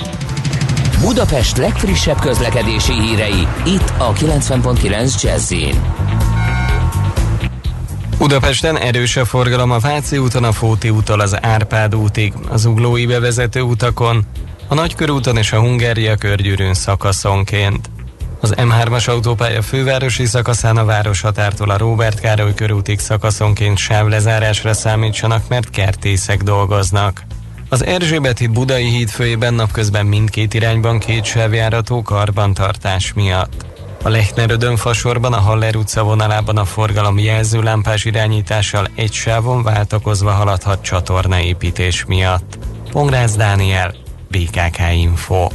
Budapest 1.03 1.57
legfrissebb 1.57 2.19
közlekedési 2.19 2.93
hírei, 2.93 3.47
itt 3.65 3.93
a 3.97 4.13
90.9 4.13 5.21
jazz 5.21 5.53
Budapesten 8.17 8.77
erős 8.77 9.15
a 9.15 9.25
forgalom 9.25 9.71
a 9.71 9.79
Váci 9.79 10.17
úton, 10.17 10.43
a 10.43 10.51
Fóti 10.51 10.89
úton 10.89 11.19
az 11.19 11.43
Árpád 11.43 11.95
útig, 11.95 12.33
az 12.49 12.65
uglói 12.65 13.05
bevezető 13.05 13.61
utakon, 13.61 14.25
a 14.67 14.73
Nagykörúton 14.73 15.37
és 15.37 15.51
a 15.51 15.59
Hungária 15.59 16.15
körgyűrűn 16.15 16.73
szakaszonként. 16.73 17.89
Az 18.39 18.53
M3-as 18.57 19.09
autópálya 19.09 19.61
fővárosi 19.61 20.25
szakaszán 20.25 20.77
a 20.77 20.85
városhatártól 20.85 21.69
a 21.69 21.77
Róbert 21.77 22.19
Károly 22.19 22.53
körútig 22.53 22.99
szakaszonként 22.99 23.77
sávlezárásra 23.77 24.73
számítsanak, 24.73 25.47
mert 25.47 25.69
kertészek 25.69 26.43
dolgoznak. 26.43 27.23
Az 27.73 27.85
Erzsébeti 27.85 28.47
Budai 28.47 28.89
híd 28.89 29.09
főjében 29.09 29.53
napközben 29.53 30.05
mindkét 30.05 30.53
irányban 30.53 30.99
két 30.99 31.23
sávjárató 31.23 32.01
karbantartás 32.01 33.13
miatt. 33.13 33.65
A 34.03 34.09
Lechner 34.09 34.77
fasorban 34.77 35.33
a 35.33 35.39
Haller 35.39 35.75
utca 35.75 36.03
vonalában 36.03 36.57
a 36.57 36.65
forgalom 36.65 37.17
jelzőlámpás 37.17 38.05
irányítással 38.05 38.87
egy 38.95 39.13
sávon 39.13 39.63
váltakozva 39.63 40.31
haladhat 40.31 40.81
csatornaépítés 40.81 42.05
miatt. 42.05 42.57
Pongrász 42.91 43.35
Dániel, 43.35 43.95
BKK 44.27 44.79
Info. 44.95 45.47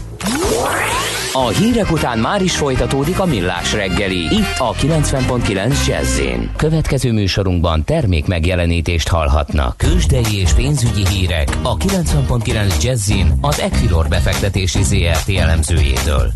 A 1.39 1.49
hírek 1.49 1.91
után 1.91 2.19
már 2.19 2.43
is 2.43 2.57
folytatódik 2.57 3.21
a 3.21 3.25
millás 3.25 3.73
reggeli. 3.73 4.19
Itt 4.19 4.55
a 4.59 4.73
90.9 4.73 5.87
jazz 5.87 6.21
Következő 6.57 7.13
műsorunkban 7.13 7.85
termék 7.85 8.27
megjelenítést 8.27 9.09
hallhatnak. 9.09 9.77
Kősdei 9.77 10.37
és 10.37 10.53
pénzügyi 10.53 11.07
hírek 11.09 11.49
a 11.63 11.77
90.9 11.77 12.83
jazz 12.83 13.13
az 13.41 13.61
Equilor 13.61 14.09
befektetési 14.09 14.83
ZRT 14.83 15.29
elemzőjétől. 15.29 16.33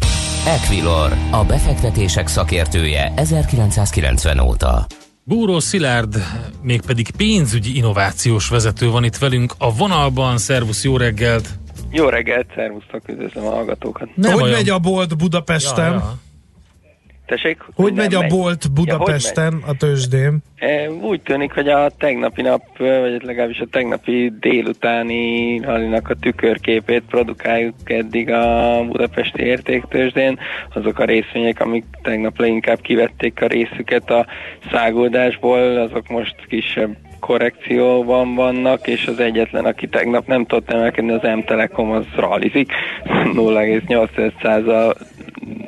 Equilor, 0.47 1.13
a 1.31 1.45
befektetések 1.45 2.29
szakértője 2.29 3.13
1990 3.17 4.39
óta. 4.39 4.87
Búró 5.25 5.59
Szilárd, 5.59 6.17
mégpedig 6.63 7.11
pénzügyi 7.11 7.77
innovációs 7.77 8.49
vezető 8.49 8.91
van 8.91 9.05
itt 9.05 9.17
velünk 9.17 9.55
a 9.59 9.75
vonalban. 9.75 10.39
Szervusz, 10.39 10.85
jó 10.85 10.97
reggelt! 10.97 11.61
Jó 11.93 12.09
reggelt, 12.09 12.47
szervusztok, 12.55 13.09
üdvözlöm 13.09 13.45
a 13.45 13.51
hallgatókat. 13.51 14.09
Nem 14.15 14.33
hogy 14.33 14.43
olyan... 14.43 14.55
megy 14.55 14.69
a 14.69 14.79
bolt 14.79 15.17
Budapesten? 15.17 15.93
Ja, 15.93 15.93
ja. 15.93 16.19
Tessék? 17.27 17.59
Hogy 17.75 17.93
megy 17.93 18.15
a 18.15 18.27
bolt 18.27 18.73
Budapesten 18.73 19.59
ja, 19.61 19.67
a 19.67 19.75
tőzsdén? 19.75 20.39
E, 20.57 20.91
úgy 20.91 21.21
tűnik, 21.21 21.53
hogy 21.53 21.69
a 21.69 21.91
tegnapi 21.99 22.43
nap, 22.43 22.79
vagy 22.79 23.23
legalábbis 23.23 23.59
a 23.59 23.67
tegnapi 23.71 24.33
délutáni 24.41 25.59
rallinak 25.61 26.09
a 26.09 26.15
tükörképét 26.15 27.03
produkáljuk 27.03 27.75
eddig 27.85 28.31
a 28.31 28.85
budapesti 28.89 29.43
értéktőzsdén. 29.43 30.39
Azok 30.75 30.99
a 30.99 31.05
részvények, 31.05 31.61
amik 31.61 31.85
tegnap 32.03 32.39
leginkább 32.39 32.81
kivették 32.81 33.43
a 33.43 33.47
részüket 33.47 34.11
a 34.11 34.27
szágoldásból, 34.71 35.77
azok 35.77 36.09
most 36.09 36.35
kisebb 36.49 36.97
korrekcióban 37.27 38.35
vannak, 38.35 38.87
és 38.87 39.07
az 39.07 39.21
egyetlen, 39.21 39.65
aki 39.65 39.87
tegnap 39.87 40.27
nem 40.27 40.45
tudott 40.47 40.71
emelkedni, 40.71 41.13
az 41.13 41.23
M-Telekom, 41.37 41.91
az 41.91 42.05
rallizik. 42.17 42.73
0,8 43.35 44.33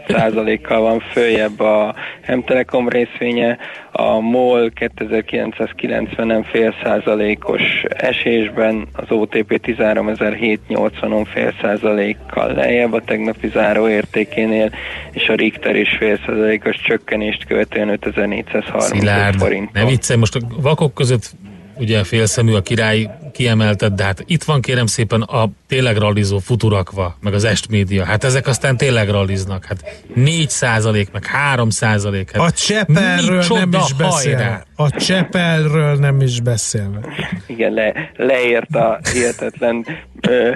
százalékkal 0.08 0.80
van 0.80 1.00
följebb 1.00 1.60
a 1.60 1.94
M-Telekom 2.26 2.88
részvénye, 2.88 3.58
a 3.92 4.18
MOL 4.20 4.72
2990-en 4.74 6.44
fél 6.50 6.74
százalékos 6.82 7.62
esésben, 7.88 8.88
az 8.92 9.04
OTP 9.08 9.60
13780-on 9.66 11.26
fél 11.32 11.54
százalékkal 11.60 12.52
lejjebb 12.52 12.92
a 12.92 13.00
tegnapi 13.00 13.48
záró 13.48 13.88
értékénél, 13.88 14.70
és 15.10 15.28
a 15.28 15.34
Richter 15.34 15.76
is 15.76 15.96
fél 15.98 16.18
százalékos 16.26 16.76
csökkenést 16.76 17.46
követően 17.46 17.88
5430 17.88 19.36
forint. 19.36 19.72
Ne 19.72 19.84
viccelj, 19.84 20.18
most 20.18 20.34
a 20.34 20.40
vakok 20.60 20.94
között 20.94 21.30
ugye 21.78 22.04
félszemű 22.04 22.52
a 22.52 22.62
király 22.62 23.10
kiemelted, 23.34 23.92
de 23.92 24.04
hát 24.04 24.22
itt 24.26 24.42
van 24.42 24.60
kérem 24.60 24.86
szépen 24.86 25.22
a 25.22 25.48
tényleg 25.68 25.96
rallizó 25.96 26.38
futurakva, 26.38 27.16
meg 27.20 27.34
az 27.34 27.44
est 27.44 27.68
média. 27.68 28.04
Hát 28.04 28.24
ezek 28.24 28.46
aztán 28.46 28.76
tényleg 28.76 29.08
ralliznak. 29.08 29.64
Hát 29.64 30.02
4 30.14 30.50
százalék, 30.50 31.12
meg 31.12 31.26
3 31.26 31.70
százalék. 31.70 32.30
Hát 32.30 32.42
a 32.42 32.50
Csepelről 32.50 33.44
nem 33.48 33.72
is 33.72 33.92
beszél. 33.92 34.64
A 34.76 34.90
Csepelről 34.90 35.96
nem 35.96 36.20
is 36.20 36.40
beszélve. 36.40 36.98
Igen, 37.46 37.72
le, 37.72 38.10
leért 38.16 38.74
a 38.74 39.00
hihetetlen 39.12 39.86
ö, 40.20 40.50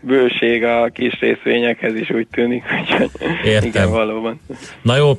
bőség 0.00 0.64
a 0.64 0.88
kis 0.92 1.18
részvényekhez 1.20 1.94
is 1.94 2.10
úgy 2.10 2.26
tűnik, 2.30 2.62
hogy 2.64 3.10
Értem. 3.44 3.68
igen, 3.68 3.90
valóban. 3.90 4.40
Na 4.82 4.96
jó, 4.96 5.18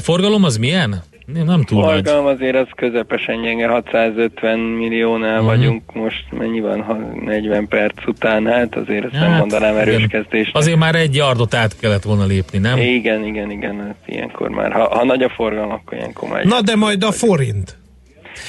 forgalom 0.00 0.44
az 0.44 0.56
milyen? 0.56 1.02
Nem, 1.26 1.44
nem 1.44 1.62
túl 1.62 1.82
Forgalom 1.82 2.24
nagy. 2.24 2.34
azért 2.34 2.56
az 2.56 2.66
közepesen 2.76 3.42
gyenge, 3.42 3.68
650 3.68 4.58
milliónál 4.58 5.40
uh-huh. 5.40 5.46
vagyunk 5.46 5.94
most, 5.94 6.24
mennyi 6.38 6.60
van, 6.60 7.12
40 7.24 7.68
perc 7.68 8.06
után, 8.06 8.46
hát 8.46 8.76
azért 8.76 9.04
ezt 9.04 9.14
hát, 9.14 9.28
nem 9.28 9.38
mondanám 9.38 9.76
erős 9.76 10.06
kezdést. 10.06 10.56
Azért 10.56 10.78
már 10.78 10.94
egy 10.94 11.14
yardot 11.14 11.54
át 11.54 11.78
kellett 11.80 12.02
volna 12.02 12.24
lépni, 12.24 12.58
nem? 12.58 12.78
Igen, 12.78 13.24
igen, 13.24 13.50
igen, 13.50 13.76
hát 13.76 13.96
ilyenkor 14.06 14.48
már, 14.48 14.72
ha, 14.72 14.96
ha 14.96 15.04
nagy 15.04 15.22
a 15.22 15.28
forgalom, 15.28 15.70
akkor 15.70 15.98
ilyenkor 15.98 16.28
már... 16.28 16.44
Na 16.44 16.60
de 16.60 16.76
majd 16.76 17.04
a 17.04 17.12
forint. 17.12 17.76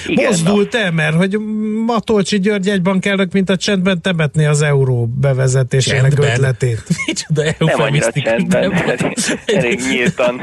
Igen, 0.05 0.25
Mozdult 0.25 0.75
el, 0.75 0.91
mert 0.91 1.15
hogy 1.15 1.37
Matolcsi 1.85 2.39
György 2.39 2.69
egy 2.69 2.81
bankelnök, 2.81 3.31
mint 3.31 3.49
a 3.49 3.55
csendben 3.55 4.01
temetni 4.01 4.45
az 4.45 4.61
euró 4.61 5.05
bevezetésének 5.05 6.01
csendben. 6.01 6.33
ötletét. 6.33 6.83
Micsoda 7.05 7.43
Nem 7.59 7.81
annyira 7.81 8.11
csendben, 8.11 8.73
elég 9.45 9.79
nyíltan. 9.91 10.41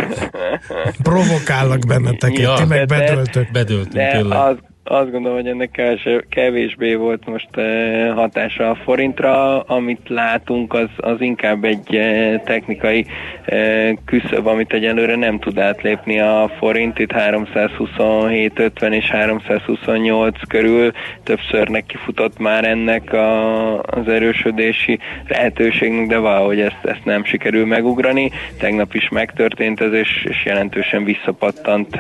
Provokálnak 1.03 1.87
benneteket, 1.87 2.39
ja, 2.39 2.55
ti 2.55 2.65
meg 2.65 2.87
bedöltök. 2.87 3.51
Bedöltünk, 3.51 3.95
de. 3.95 4.37
Az, 4.37 4.57
azt 4.85 5.11
gondolom, 5.11 5.37
hogy 5.37 5.49
ennek 5.49 5.83
kevésbé 6.29 6.95
volt 6.95 7.27
most 7.27 7.57
eh, 7.57 8.15
hatása 8.15 8.71
a 8.71 8.75
forintra. 8.75 9.61
Amit 9.61 10.09
látunk, 10.09 10.75
az, 10.75 10.89
az 10.97 11.21
inkább 11.21 11.65
egy 11.65 11.97
eh, 11.97 12.41
technikai 12.45 13.07
eh, 13.45 13.91
küszöb, 14.05 14.47
amit 14.47 14.73
egyelőre 14.73 15.17
nem 15.17 15.39
tud 15.39 15.59
átlépni 15.59 16.21
a 16.21 16.51
forint. 16.59 16.99
Itt 16.99 17.13
327.50 17.13 18.93
és 18.93 19.11
328 19.11 20.39
körül 20.49 20.93
többször 21.23 21.69
nekifutott 21.69 22.39
már 22.39 22.65
ennek 22.65 23.13
a, 23.13 23.81
az 23.83 24.09
erősödési 24.09 24.99
lehetőségnek, 25.29 26.07
de 26.07 26.19
valahogy 26.19 26.61
ezt, 26.61 26.85
ezt 26.85 27.05
nem 27.05 27.25
sikerül 27.25 27.67
megugrani. 27.67 28.31
Tegnap 28.59 28.95
is 28.95 29.09
megtörtént 29.09 29.81
ez, 29.81 29.93
és, 29.93 30.25
és 30.29 30.45
jelentősen 30.45 31.05
visszapattant 31.05 31.99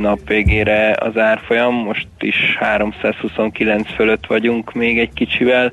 nap 0.00 0.18
végére 0.28 0.96
az 0.98 1.18
árfolyam. 1.18 1.74
Most 1.74 2.06
ott 2.14 2.22
is 2.22 2.56
329 2.58 3.94
fölött 3.94 4.26
vagyunk 4.26 4.72
még 4.72 4.98
egy 4.98 5.12
kicsivel, 5.12 5.72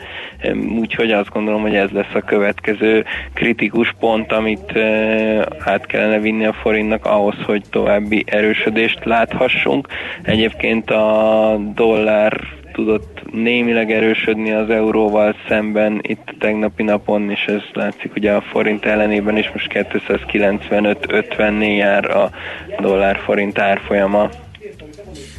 úgyhogy 0.79 1.11
azt 1.11 1.29
gondolom, 1.29 1.61
hogy 1.61 1.75
ez 1.75 1.89
lesz 1.89 2.13
a 2.13 2.21
következő 2.21 3.05
kritikus 3.33 3.93
pont, 3.99 4.31
amit 4.31 4.71
eh, 4.71 5.41
át 5.59 5.85
kellene 5.85 6.19
vinni 6.19 6.45
a 6.45 6.53
forintnak 6.53 7.05
ahhoz, 7.05 7.35
hogy 7.45 7.61
további 7.69 8.23
erősödést 8.27 9.05
láthassunk. 9.05 9.87
Egyébként 10.21 10.91
a 10.91 11.57
dollár 11.73 12.41
tudott 12.71 13.21
némileg 13.31 13.91
erősödni 13.91 14.51
az 14.51 14.69
euróval 14.69 15.35
szemben 15.47 15.99
itt 16.01 16.23
a 16.25 16.33
tegnapi 16.39 16.83
napon, 16.83 17.31
és 17.31 17.45
ez 17.45 17.61
látszik 17.73 18.15
ugye 18.15 18.31
a 18.31 18.41
forint 18.41 18.85
ellenében 18.85 19.37
is 19.37 19.51
most 19.53 19.71
295-54 19.73 21.77
jár 21.77 22.17
a 22.17 22.29
dollár-forint 22.79 23.59
árfolyama. 23.59 24.29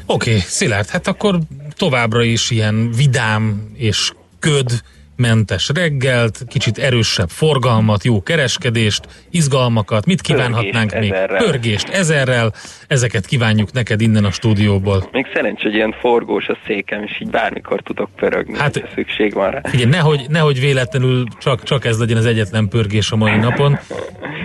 Oké, 0.07 0.31
okay, 0.31 0.43
Szilárd, 0.47 0.89
hát 0.89 1.07
akkor 1.07 1.39
továbbra 1.77 2.23
is 2.23 2.51
ilyen 2.51 2.91
vidám 2.91 3.71
és 3.75 4.13
köd 4.39 4.83
mentes 5.23 5.71
reggelt, 5.75 6.45
kicsit 6.49 6.79
erősebb 6.79 7.29
forgalmat, 7.29 8.05
jó 8.05 8.23
kereskedést, 8.23 9.07
izgalmakat, 9.31 10.07
mit 10.07 10.21
kívánhatnánk 10.21 10.91
Pörgést 10.91 11.11
még? 11.11 11.13
Ezerrel. 11.13 11.45
Pörgést 11.45 11.89
ezerrel, 11.89 12.53
ezeket 12.89 13.27
kívánjuk 13.27 13.73
neked 13.73 14.01
innen 14.01 14.25
a 14.25 14.31
stúdióból. 14.31 15.09
Még 15.13 15.27
szerencs, 15.35 15.63
hogy 15.63 15.75
ilyen 15.75 15.95
forgós 16.01 16.47
a 16.47 16.57
székem, 16.67 17.03
és 17.03 17.21
így 17.21 17.31
bármikor 17.31 17.81
tudok 17.83 18.11
pörögni, 18.17 18.59
hát, 18.59 18.89
szükség 18.95 19.35
van 19.35 19.51
rá. 19.51 19.61
Ugye, 19.75 19.87
nehogy, 19.87 20.25
nehogy 20.29 20.61
véletlenül 20.61 21.25
csak, 21.39 21.63
csak 21.63 21.85
ez 21.85 21.99
legyen 21.99 22.17
az 22.17 22.27
egyetlen 22.27 22.69
pörgés 22.69 23.11
a 23.11 23.17
mai 23.17 23.37
napon. 23.37 23.79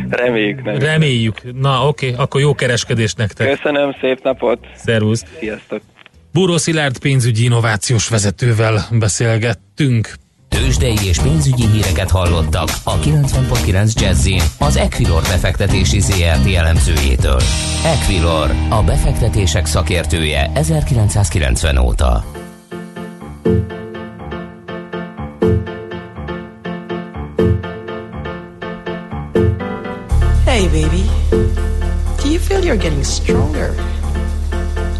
Reméljük. 0.10 0.63
Nem 0.63 0.80
Reméljük. 0.80 1.42
Na 1.62 1.88
oké, 1.88 2.10
okay, 2.10 2.24
akkor 2.24 2.42
jó 2.42 2.56
kereskedést 2.56 3.18
nektek. 3.18 3.56
Köszönöm, 3.56 3.96
szép 4.02 4.24
napot. 4.24 4.68
Szervusz. 4.76 5.24
Sziasztok. 5.40 5.82
Búró 6.34 6.58
Szilárd 6.58 7.00
pénzügyi 7.00 7.44
innovációs 7.44 8.10
vezetővel 8.10 8.88
beszélgettünk. 8.92 10.10
Tőzsdei 10.58 10.98
és 11.08 11.20
pénzügyi 11.20 11.67
híreket 11.67 12.12
hallottak 12.12 12.70
a 12.84 13.00
90.9 13.00 13.93
jazz 13.93 14.28
az 14.60 14.76
Equilor 14.76 15.22
befektetési 15.22 16.00
ZRT 16.00 16.54
elemzőjétől. 16.56 17.41
Equilor, 17.86 18.52
a 18.70 18.84
befektetések 18.84 19.65
szakértője 19.65 20.52
1990 20.54 21.78
óta. 21.78 22.26
Hey 30.46 30.63
baby, 30.63 31.04
do 32.24 32.30
you 32.30 32.39
feel 32.39 32.62
you're 32.62 32.82
getting 32.82 33.04
stronger? 33.04 33.74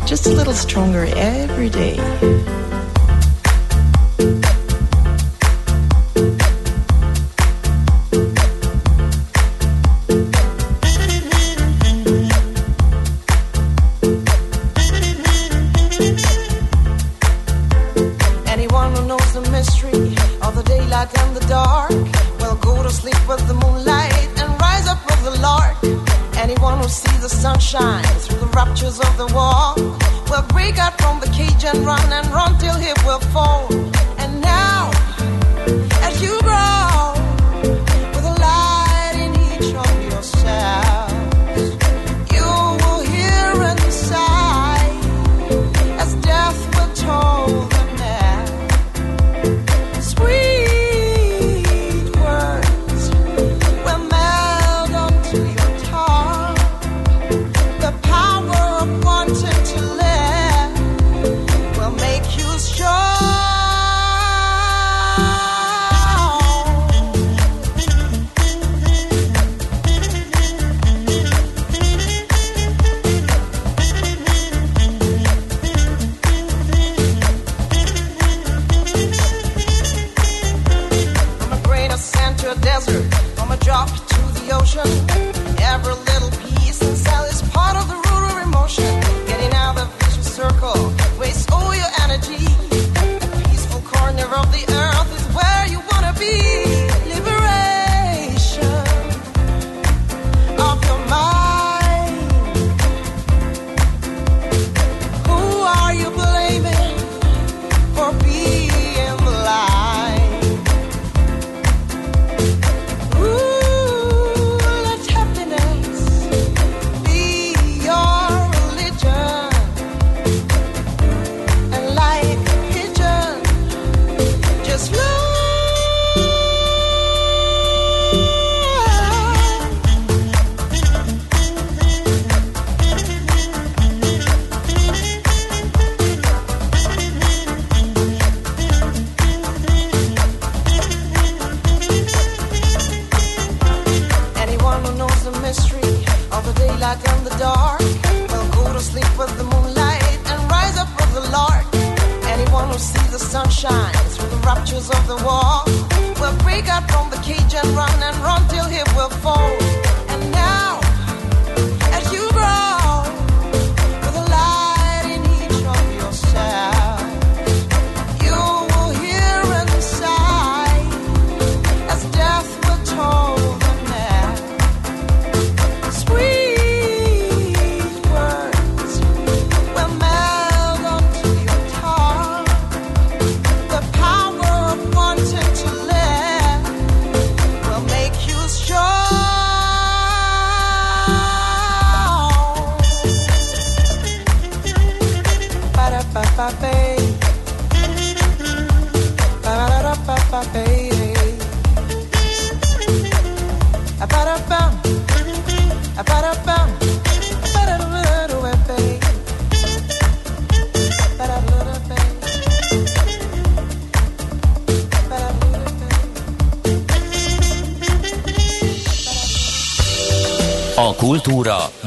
Just 0.08 0.26
a 0.26 0.30
little 0.30 0.54
stronger 0.54 1.08
every 1.18 1.70
day. 1.70 2.00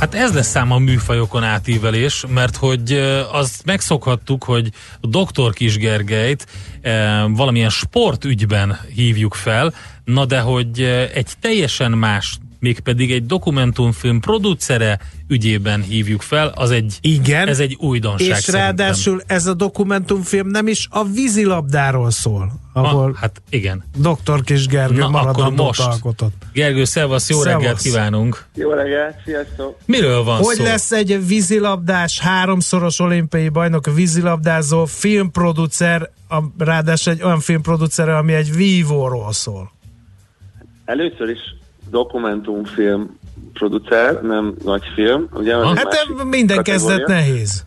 Hát 0.00 0.14
ez 0.14 0.34
lesz 0.34 0.48
szám 0.48 0.72
a 0.72 0.78
műfajokon 0.78 1.44
átívelés, 1.44 2.24
mert 2.28 2.56
hogy 2.56 2.92
azt 3.32 3.64
megszokhattuk, 3.64 4.44
hogy 4.44 4.70
dr. 5.00 5.52
Kis 5.52 5.76
Gergelyt 5.76 6.46
valamilyen 7.28 7.70
sportügyben 7.70 8.80
hívjuk 8.94 9.34
fel, 9.34 9.74
na 10.04 10.24
de 10.24 10.40
hogy 10.40 10.80
egy 11.14 11.32
teljesen 11.40 11.92
más 11.92 12.38
mégpedig 12.60 13.12
egy 13.12 13.26
dokumentumfilm 13.26 14.20
producere 14.20 14.98
ügyében 15.28 15.82
hívjuk 15.82 16.22
fel, 16.22 16.48
az 16.48 16.70
egy, 16.70 16.98
Igen, 17.00 17.48
ez 17.48 17.58
egy 17.58 17.76
újdonság 17.80 18.28
És 18.28 18.36
szerintem. 18.36 18.76
ráadásul 18.76 19.22
ez 19.26 19.46
a 19.46 19.54
dokumentumfilm 19.54 20.46
nem 20.48 20.66
is 20.66 20.86
a 20.90 21.04
vízilabdáról 21.04 22.10
szól, 22.10 22.52
ahol 22.72 23.10
ah, 23.10 23.16
hát 23.16 23.42
igen. 23.50 23.84
Dr. 23.96 24.42
Kis 24.44 24.66
Gergő 24.66 24.98
Na, 24.98 25.20
akkor 25.20 25.52
most. 25.52 25.80
alkotott. 25.80 26.42
Gergő, 26.52 26.84
szevasz, 26.84 27.30
jó 27.30 27.38
Szevasz. 27.40 27.60
reggelt 27.60 27.80
kívánunk! 27.80 28.44
Jó 28.54 28.70
reggelt, 28.70 29.14
sziasztok! 29.24 29.76
Miről 29.84 30.22
van 30.24 30.36
Hogy 30.36 30.56
szó? 30.56 30.62
lesz 30.62 30.92
egy 30.92 31.26
vízilabdás, 31.26 32.20
háromszoros 32.20 32.98
olimpiai 33.00 33.48
bajnok, 33.48 33.94
vízilabdázó, 33.94 34.84
filmproducer, 34.84 36.10
a, 36.28 36.38
ráadásul 36.58 37.12
egy 37.12 37.22
olyan 37.22 37.40
filmproducer, 37.40 38.08
ami 38.08 38.32
egy 38.32 38.54
vívóról 38.54 39.32
szól. 39.32 39.72
Először 40.84 41.28
is 41.28 41.38
dokumentumfilm 41.90 43.18
producer, 43.52 44.22
nem 44.22 44.54
nagy 44.64 44.82
film. 44.94 45.28
Ugye, 45.32 45.56
egy 45.56 45.76
Hát 45.76 46.24
minden 46.24 46.62
kezdet 46.62 47.06
nehéz. 47.06 47.64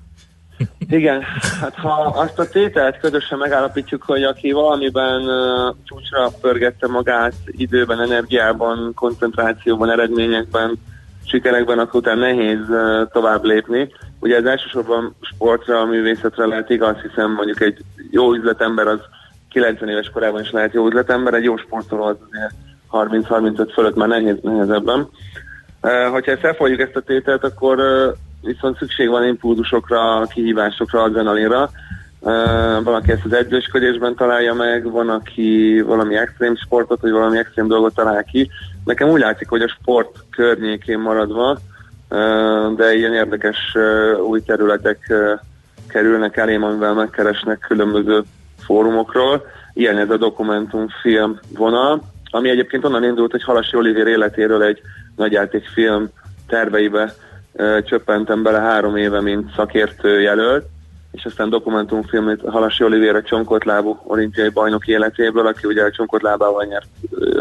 Igen, 0.89 1.21
hát 1.61 1.75
ha 1.75 1.91
azt 2.15 2.39
a 2.39 2.49
tételt 2.49 2.99
közösen 2.99 3.37
megállapítjuk, 3.37 4.03
hogy 4.03 4.23
aki 4.23 4.51
valamiben 4.51 5.21
uh, 5.21 5.75
csúcsra 5.83 6.29
pörgette 6.41 6.87
magát 6.87 7.33
időben, 7.45 8.01
energiában, 8.01 8.91
koncentrációban, 8.95 9.89
eredményekben, 9.89 10.79
sikerekben, 11.25 11.79
akkor 11.79 11.99
utána 11.99 12.19
nehéz 12.19 12.69
uh, 12.69 13.07
tovább 13.11 13.43
lépni. 13.43 13.91
Ugye 14.19 14.35
ez 14.35 14.45
elsősorban 14.45 15.15
sportra, 15.21 15.85
művészetre 15.85 16.45
lehet 16.45 16.69
igaz, 16.69 16.95
hiszen 17.07 17.29
mondjuk 17.29 17.61
egy 17.61 17.77
jó 18.11 18.33
üzletember 18.33 18.87
az 18.87 18.99
90 19.49 19.89
éves 19.89 20.09
korában 20.09 20.41
is 20.41 20.51
lehet 20.51 20.73
jó 20.73 20.87
üzletember, 20.87 21.33
egy 21.33 21.43
jó 21.43 21.57
sportoló 21.57 22.03
az 22.03 22.15
azért 22.31 22.53
30-35 22.93 23.69
fölött 23.73 23.95
már 23.95 24.07
nehéz, 24.07 24.35
nehezebben. 24.41 25.07
Hogyha 26.11 26.31
ezt 26.31 26.43
elfogadjuk 26.43 26.81
ezt 26.81 26.95
a 26.95 27.01
tételt, 27.01 27.43
akkor 27.43 27.77
viszont 28.41 28.77
szükség 28.77 29.09
van 29.09 29.27
impulzusokra, 29.27 30.25
kihívásokra, 30.33 31.01
adrenalinra. 31.01 31.69
Valaki 32.83 33.11
ezt 33.11 33.25
az 33.25 33.33
edzősködésben 33.33 34.15
találja 34.15 34.53
meg, 34.53 34.91
van, 34.91 35.09
aki 35.09 35.81
valami 35.81 36.15
extrém 36.15 36.55
sportot, 36.55 37.01
vagy 37.01 37.11
valami 37.11 37.37
extrém 37.37 37.67
dolgot 37.67 37.95
talál 37.95 38.23
ki. 38.23 38.49
Nekem 38.85 39.09
úgy 39.09 39.19
látszik, 39.19 39.49
hogy 39.49 39.61
a 39.61 39.67
sport 39.67 40.23
környékén 40.29 40.99
maradva, 40.99 41.57
de 42.75 42.93
ilyen 42.95 43.13
érdekes 43.13 43.57
új 44.27 44.41
területek 44.41 45.13
kerülnek 45.87 46.37
elém, 46.37 46.63
amivel 46.63 46.93
megkeresnek 46.93 47.59
különböző 47.67 48.21
fórumokról. 48.59 49.45
Ilyen 49.73 49.97
ez 49.97 50.09
a 50.09 50.17
dokumentumfilm 50.17 51.39
vonal, 51.57 52.01
ami 52.33 52.49
egyébként 52.49 52.85
onnan 52.85 53.03
indult, 53.03 53.31
hogy 53.31 53.43
Halasi 53.43 53.77
Olivér 53.77 54.07
életéről 54.07 54.63
egy 54.63 54.81
nagyjátékfilm 55.15 56.09
terveibe 56.47 57.13
ö, 57.53 57.77
csöppentem 57.83 58.43
bele 58.43 58.59
három 58.59 58.95
éve, 58.95 59.21
mint 59.21 59.53
szakértő 59.55 60.21
jelölt, 60.21 60.65
és 61.11 61.25
aztán 61.25 61.49
dokumentumfilmet 61.49 62.41
Halasi 62.45 62.83
Olivér 62.83 63.15
a 63.15 63.21
csonkotlábú 63.21 63.99
olimpiai 64.03 64.49
bajnok 64.49 64.87
életéből, 64.87 65.47
aki 65.47 65.67
ugye 65.67 65.83
a 65.83 65.91
csonkotlábával 65.91 66.65
nyert, 66.65 66.87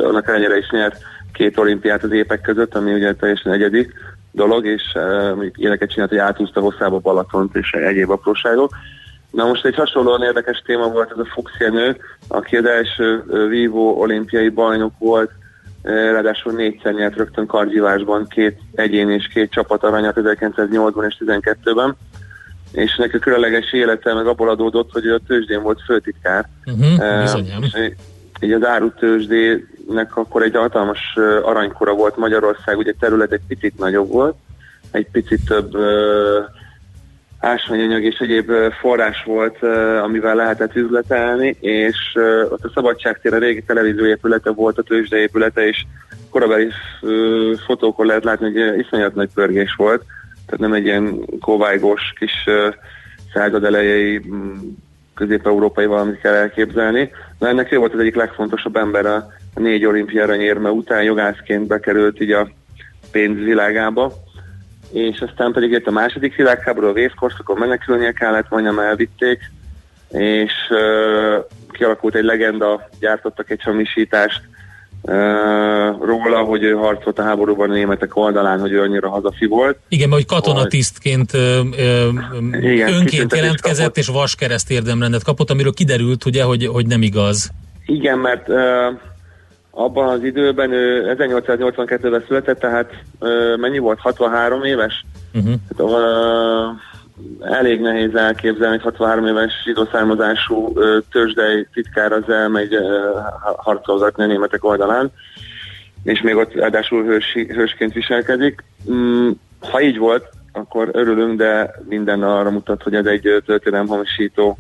annak 0.04 0.28
ellenére 0.28 0.56
is 0.56 0.70
nyert 0.70 1.02
két 1.32 1.58
olimpiát 1.58 2.02
az 2.02 2.12
épek 2.12 2.40
között, 2.40 2.74
ami 2.74 2.92
ugye 2.92 3.14
teljesen 3.14 3.52
egyedi 3.52 3.90
dolog, 4.30 4.66
és 4.66 4.82
uh, 4.94 5.44
éleket 5.56 5.90
csinált, 5.90 6.10
hogy 6.10 6.18
átúzta 6.18 6.60
hosszába 6.60 6.98
Balatont 6.98 7.56
és 7.56 7.72
egyéb 7.72 8.10
apróságok. 8.10 8.70
Na 9.32 9.44
most 9.44 9.64
egy 9.64 9.74
hasonlóan 9.74 10.22
érdekes 10.22 10.62
téma 10.66 10.88
volt 10.88 11.10
ez 11.10 11.18
a 11.18 11.24
Fuchs 11.24 11.52
Jenő, 11.58 11.96
aki 12.28 12.56
az 12.56 12.64
első 12.64 13.24
vívó 13.48 14.00
olimpiai 14.00 14.48
bajnok 14.48 14.92
volt, 14.98 15.30
ráadásul 15.82 16.52
négyszer 16.52 16.92
nyert 16.92 17.16
rögtön 17.16 17.46
kargyivásban 17.46 18.26
két 18.28 18.58
egyén 18.74 19.10
és 19.10 19.28
két 19.28 19.50
csapat 19.50 19.82
aranyat 19.84 20.16
1908-ban 20.16 21.06
és 21.06 21.16
12-ben 21.26 21.96
és 22.72 22.96
neki 22.96 23.16
a 23.16 23.18
különleges 23.18 23.72
élete 23.72 24.14
meg 24.14 24.26
abból 24.26 24.48
adódott, 24.48 24.92
hogy 24.92 25.04
ő 25.04 25.14
a 25.14 25.20
tőzsdén 25.26 25.62
volt 25.62 25.82
főtitkár. 25.86 26.48
Uh-huh, 26.66 27.22
bizonyám. 27.22 27.62
és 27.62 27.92
így 28.40 28.52
az 28.52 28.64
árutőzsdének 28.64 30.16
akkor 30.16 30.42
egy 30.42 30.54
hatalmas 30.54 31.16
aranykora 31.42 31.92
volt 31.92 32.16
Magyarország, 32.16 32.78
ugye 32.78 32.94
terület 32.98 33.32
egy 33.32 33.40
picit 33.48 33.78
nagyobb 33.78 34.08
volt, 34.08 34.34
egy 34.90 35.06
picit 35.12 35.44
több 35.44 35.74
ö, 35.74 36.40
ásványanyag 37.42 38.02
és 38.02 38.18
egyéb 38.18 38.52
forrás 38.80 39.22
volt, 39.24 39.62
amivel 40.02 40.34
lehetett 40.34 40.74
üzletelni, 40.76 41.56
és 41.60 41.96
ott 42.50 42.64
a 42.64 42.70
Szabadságtér 42.74 43.34
a 43.34 43.38
régi 43.38 43.62
televízióépülete 43.62 44.50
volt, 44.50 44.78
a 44.78 44.82
tőzsdeépülete, 44.82 45.66
és 45.66 45.84
korabeli 46.30 46.68
fotókon 47.66 48.06
lehet 48.06 48.24
látni, 48.24 48.52
hogy 48.52 48.78
iszonyat 48.78 49.14
nagy 49.14 49.30
pörgés 49.34 49.74
volt, 49.76 50.04
tehát 50.46 50.60
nem 50.60 50.72
egy 50.72 50.84
ilyen 50.84 51.24
kovájgós 51.40 52.12
kis 52.18 52.32
század 53.32 53.64
elejei 53.64 54.20
mm, 54.28 54.58
közép-európai 55.14 55.86
valamit 55.86 56.20
kell 56.20 56.34
elképzelni. 56.34 57.10
Na 57.38 57.48
ennek 57.48 57.72
ő 57.72 57.76
volt 57.78 57.94
az 57.94 58.00
egyik 58.00 58.14
legfontosabb 58.14 58.76
ember 58.76 59.06
a 59.06 59.26
négy 59.54 59.84
olimpia 59.84 60.22
aranyérme 60.22 60.70
után 60.70 61.02
jogászként 61.02 61.66
bekerült 61.66 62.20
így 62.20 62.30
a 62.30 62.48
pénzvilágába, 63.10 64.12
és 64.92 65.20
aztán 65.20 65.52
pedig 65.52 65.70
jött 65.70 65.86
a 65.86 65.90
második 65.90 66.36
világháború, 66.36 66.86
a 66.86 66.92
vészkorszakon 66.92 67.58
menekülnie 67.58 68.12
kellett, 68.12 68.48
majdnem 68.48 68.78
elvitték, 68.78 69.50
és 70.08 70.52
uh, 70.70 71.44
kialakult 71.70 72.14
egy 72.14 72.24
legenda, 72.24 72.88
gyártottak 73.00 73.50
egy 73.50 73.62
hamisítást 73.62 74.40
uh, 75.02 75.14
róla, 76.04 76.42
hogy 76.42 76.62
ő 76.62 76.72
harcolt 76.72 77.18
a 77.18 77.22
háborúban 77.22 77.70
a 77.70 77.72
németek 77.72 78.16
oldalán, 78.16 78.60
hogy 78.60 78.72
ő 78.72 78.80
annyira 78.80 79.10
hazafi 79.10 79.46
volt. 79.46 79.78
Igen, 79.88 80.08
mert 80.08 80.22
hogy 80.22 80.38
katonatisztként 80.38 81.34
ö, 81.34 81.60
ö, 81.78 82.08
Igen, 82.60 82.92
önként 82.92 83.34
jelentkezett, 83.34 83.84
kapott. 83.84 83.96
és 83.96 84.06
vaskereszt 84.06 84.70
érdemrendet 84.70 85.24
kapott, 85.24 85.50
amiről 85.50 85.72
kiderült, 85.72 86.24
ugye, 86.24 86.42
hogy, 86.42 86.66
hogy 86.66 86.86
nem 86.86 87.02
igaz. 87.02 87.50
Igen, 87.86 88.18
mert 88.18 88.48
uh, 88.48 88.56
abban 89.74 90.08
az 90.08 90.24
időben 90.24 90.72
ő 90.72 91.14
1882-ben 91.18 92.24
született, 92.26 92.58
tehát 92.58 92.90
uh, 93.20 93.56
mennyi 93.56 93.78
volt? 93.78 93.98
63 93.98 94.64
éves? 94.64 95.04
Uh-huh. 95.34 95.54
Hát, 95.68 95.80
uh, 95.80 95.92
elég 97.40 97.80
nehéz 97.80 98.14
elképzelni, 98.14 98.74
hogy 98.74 98.82
63 98.82 99.26
éves 99.26 99.52
zsidó 99.64 99.88
származású 99.92 100.72
tőzsdei 101.10 101.66
titkár 101.72 102.12
az 102.12 102.28
elmegy 102.28 102.76
harcolgatni 103.56 104.22
a 104.22 104.26
németek 104.26 104.64
oldalán, 104.64 105.12
és 106.02 106.20
még 106.20 106.36
ott 106.36 106.54
ráadásul 106.54 107.04
hős, 107.04 107.32
hősként 107.32 107.92
viselkedik. 107.92 108.64
Mm, 108.90 109.30
ha 109.60 109.80
így 109.80 109.98
volt, 109.98 110.28
akkor 110.52 110.88
örülünk, 110.92 111.38
de 111.38 111.74
minden 111.88 112.22
arra 112.22 112.50
mutat, 112.50 112.82
hogy 112.82 112.94
ez 112.94 113.06
egy 113.06 113.26
ö, 113.26 113.40
történelemhamisító 113.40 114.58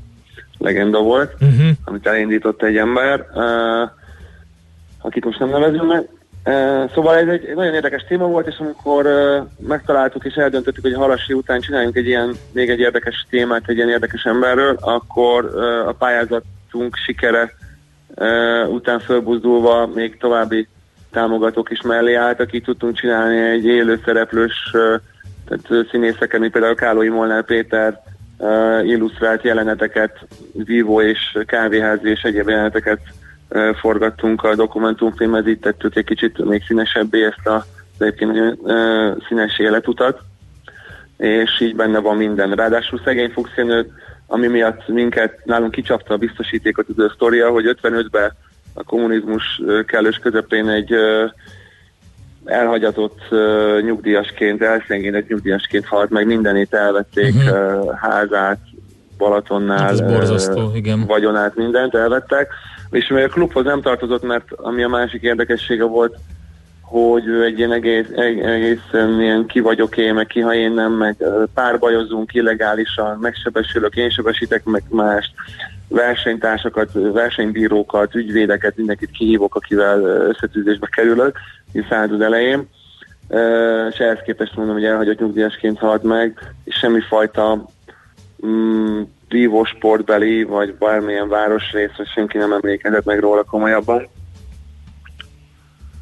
legenda 0.58 1.00
volt, 1.00 1.32
Uh-huh. 1.32 1.70
amit 1.84 2.06
elindított 2.06 2.62
egy 2.62 2.76
ember, 2.76 3.26
uh, 3.34 3.90
akit 5.02 5.24
most 5.24 5.38
nem 5.38 5.48
nevezünk 5.48 5.86
meg. 5.86 6.08
Szóval 6.94 7.16
ez 7.16 7.28
egy 7.28 7.54
nagyon 7.54 7.74
érdekes 7.74 8.04
téma 8.08 8.26
volt, 8.26 8.46
és 8.46 8.56
amikor 8.58 9.06
megtaláltuk 9.58 10.24
és 10.24 10.34
eldöntöttük, 10.34 10.82
hogy 10.82 10.94
Halasi 10.94 11.32
után 11.32 11.60
csináljunk 11.60 11.96
egy 11.96 12.06
ilyen, 12.06 12.34
még 12.52 12.70
egy 12.70 12.80
érdekes 12.80 13.26
témát 13.30 13.62
egy 13.66 13.76
ilyen 13.76 13.88
érdekes 13.88 14.24
emberről, 14.24 14.76
akkor 14.80 15.44
a 15.86 15.92
pályázatunk 15.92 16.96
sikere 17.04 17.54
után 18.68 18.98
fölbuzdulva 18.98 19.86
még 19.94 20.18
további 20.18 20.68
támogatók 21.10 21.70
is 21.70 21.80
mellé 21.80 22.14
álltak, 22.14 22.52
így 22.52 22.62
tudtunk 22.62 22.96
csinálni 22.96 23.40
egy 23.40 23.64
élő 23.64 24.00
szereplős 24.04 24.70
tehát 25.48 25.88
színészeken, 25.90 26.40
mint 26.40 26.52
például 26.52 26.74
Kálói 26.74 27.08
Molnár 27.08 27.44
Péter 27.44 28.02
illusztrált 28.84 29.42
jeleneteket, 29.42 30.18
vívó 30.52 31.00
és 31.00 31.38
kávéházi 31.46 32.10
és 32.10 32.22
egyéb 32.22 32.48
jeleneteket 32.48 33.00
forgattunk 33.80 34.42
a 34.42 34.54
dokumentumfilmhez, 34.54 35.46
így 35.46 35.58
tettük 35.58 35.96
egy 35.96 36.04
kicsit 36.04 36.44
még 36.44 36.62
színesebbé 36.66 37.24
ezt 37.24 37.46
a 37.46 37.64
egyébként 37.98 38.32
nagyon 38.32 39.22
színes 39.28 39.58
életutat, 39.58 40.20
és 41.16 41.60
így 41.60 41.76
benne 41.76 41.98
van 41.98 42.16
minden. 42.16 42.50
Ráadásul 42.50 43.00
szegény 43.04 43.30
Fuchsjenő, 43.30 43.92
ami 44.26 44.46
miatt 44.46 44.88
minket 44.88 45.44
nálunk 45.44 45.70
kicsapta 45.70 46.14
a 46.14 46.16
biztosítékot 46.16 46.88
az 46.88 46.98
ő 46.98 47.10
sztoria, 47.14 47.50
hogy 47.50 47.76
55-ben 47.82 48.32
a 48.74 48.82
kommunizmus 48.82 49.62
kellős 49.86 50.16
közepén 50.16 50.68
egy 50.68 50.94
elhagyatott 52.44 53.18
uh, 53.30 53.80
nyugdíjasként, 53.80 54.62
elszengének 54.62 55.28
nyugdíjasként 55.28 55.86
halt 55.86 56.10
meg, 56.10 56.26
mindenét 56.26 56.74
elvették, 56.74 57.34
uh-huh. 57.34 57.84
uh, 57.84 57.94
házát, 57.94 58.58
Balatonnál, 59.18 59.88
Ez 59.88 60.00
borzasztó, 60.00 60.66
uh, 60.66 60.76
igen. 60.76 61.06
vagyonát, 61.06 61.56
mindent 61.56 61.94
elvettek, 61.94 62.52
és 62.92 63.08
még 63.08 63.24
a 63.24 63.28
klubhoz 63.28 63.64
nem 63.64 63.80
tartozott, 63.80 64.22
mert 64.22 64.52
ami 64.52 64.82
a 64.82 64.88
másik 64.88 65.22
érdekessége 65.22 65.84
volt, 65.84 66.16
hogy 66.80 67.26
ő 67.26 67.44
egy 67.44 67.58
ilyen 67.58 67.72
egész, 67.72 68.06
egészen 68.42 69.20
ilyen 69.20 69.46
ki 69.46 69.60
vagyok 69.60 69.96
én, 69.96 70.14
meg 70.14 70.26
ki 70.26 70.40
ha 70.40 70.54
én 70.54 70.72
nem, 70.72 70.92
meg 70.92 71.16
párbajozunk 71.54 72.34
illegálisan, 72.34 73.18
megsebesülök, 73.18 73.96
én 73.96 74.10
sebesítek 74.10 74.64
meg 74.64 74.82
mást, 74.88 75.30
versenytársakat, 75.88 76.90
versenybírókat, 76.92 78.14
ügyvédeket, 78.14 78.76
mindenkit 78.76 79.10
kihívok, 79.10 79.54
akivel 79.54 80.02
összetűzésbe 80.04 80.86
kerülök, 80.86 81.38
hiszen 81.72 82.10
az 82.10 82.20
elején. 82.20 82.68
És 83.90 83.98
ehhez 83.98 84.18
képest 84.24 84.56
mondom, 84.56 84.74
hogy 84.74 84.84
elhagyott 84.84 85.18
nyugdíjasként 85.18 85.78
halt 85.78 86.02
meg, 86.02 86.54
és 86.64 86.74
semmifajta 86.74 87.68
mm, 88.46 89.02
vívó 89.32 89.64
sportbeli, 89.64 90.42
vagy 90.42 90.74
bármilyen 90.74 91.28
városrész, 91.28 91.90
senki 92.14 92.38
nem 92.38 92.52
emlékezett 92.52 93.04
meg 93.04 93.20
róla 93.20 93.42
komolyabban. 93.42 94.08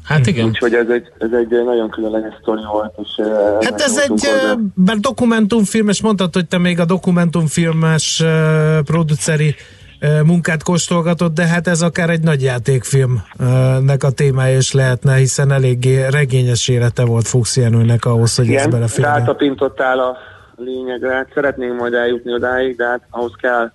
Hát 0.03 0.27
igen. 0.27 0.45
Úgyhogy 0.45 0.73
ez 0.73 0.89
egy, 0.89 1.11
ez 1.17 1.29
egy 1.31 1.63
nagyon 1.65 1.89
különleges 1.89 2.33
sztori 2.41 2.61
volt. 2.71 2.93
És 3.03 3.25
hát 3.65 3.81
ez 3.81 3.97
egy, 3.97 4.27
mert 4.75 4.99
dokumentumfilm, 4.99 5.89
és 5.89 6.01
mondtad, 6.01 6.33
hogy 6.33 6.47
te 6.47 6.57
még 6.57 6.79
a 6.79 6.85
dokumentumfilmes 6.85 8.19
uh, 8.19 8.83
produceri 8.83 9.55
munkát 10.25 10.63
kóstolgatod, 10.63 11.33
de 11.33 11.45
hát 11.45 11.67
ez 11.67 11.81
akár 11.81 12.09
egy 12.09 12.21
nagy 12.21 12.41
játékfilmnek 12.41 14.03
a 14.03 14.11
témája 14.11 14.57
is 14.57 14.71
lehetne, 14.71 15.15
hiszen 15.15 15.51
eléggé 15.51 16.07
regényes 16.07 16.67
élete 16.67 17.05
volt 17.05 17.27
Fuchs 17.27 17.55
Jenőnek 17.55 18.05
ahhoz, 18.05 18.35
hogy 18.35 18.45
Igen, 18.45 18.59
ez 18.59 18.67
beleférjen. 18.67 19.15
rátapintottál 19.15 19.99
a 19.99 20.17
lényegre. 20.63 21.13
Hát 21.13 21.31
szeretnénk 21.33 21.79
majd 21.79 21.93
eljutni 21.93 22.33
odáig, 22.33 22.75
de 22.75 22.85
hát 22.85 23.01
ahhoz 23.09 23.33
kell 23.41 23.71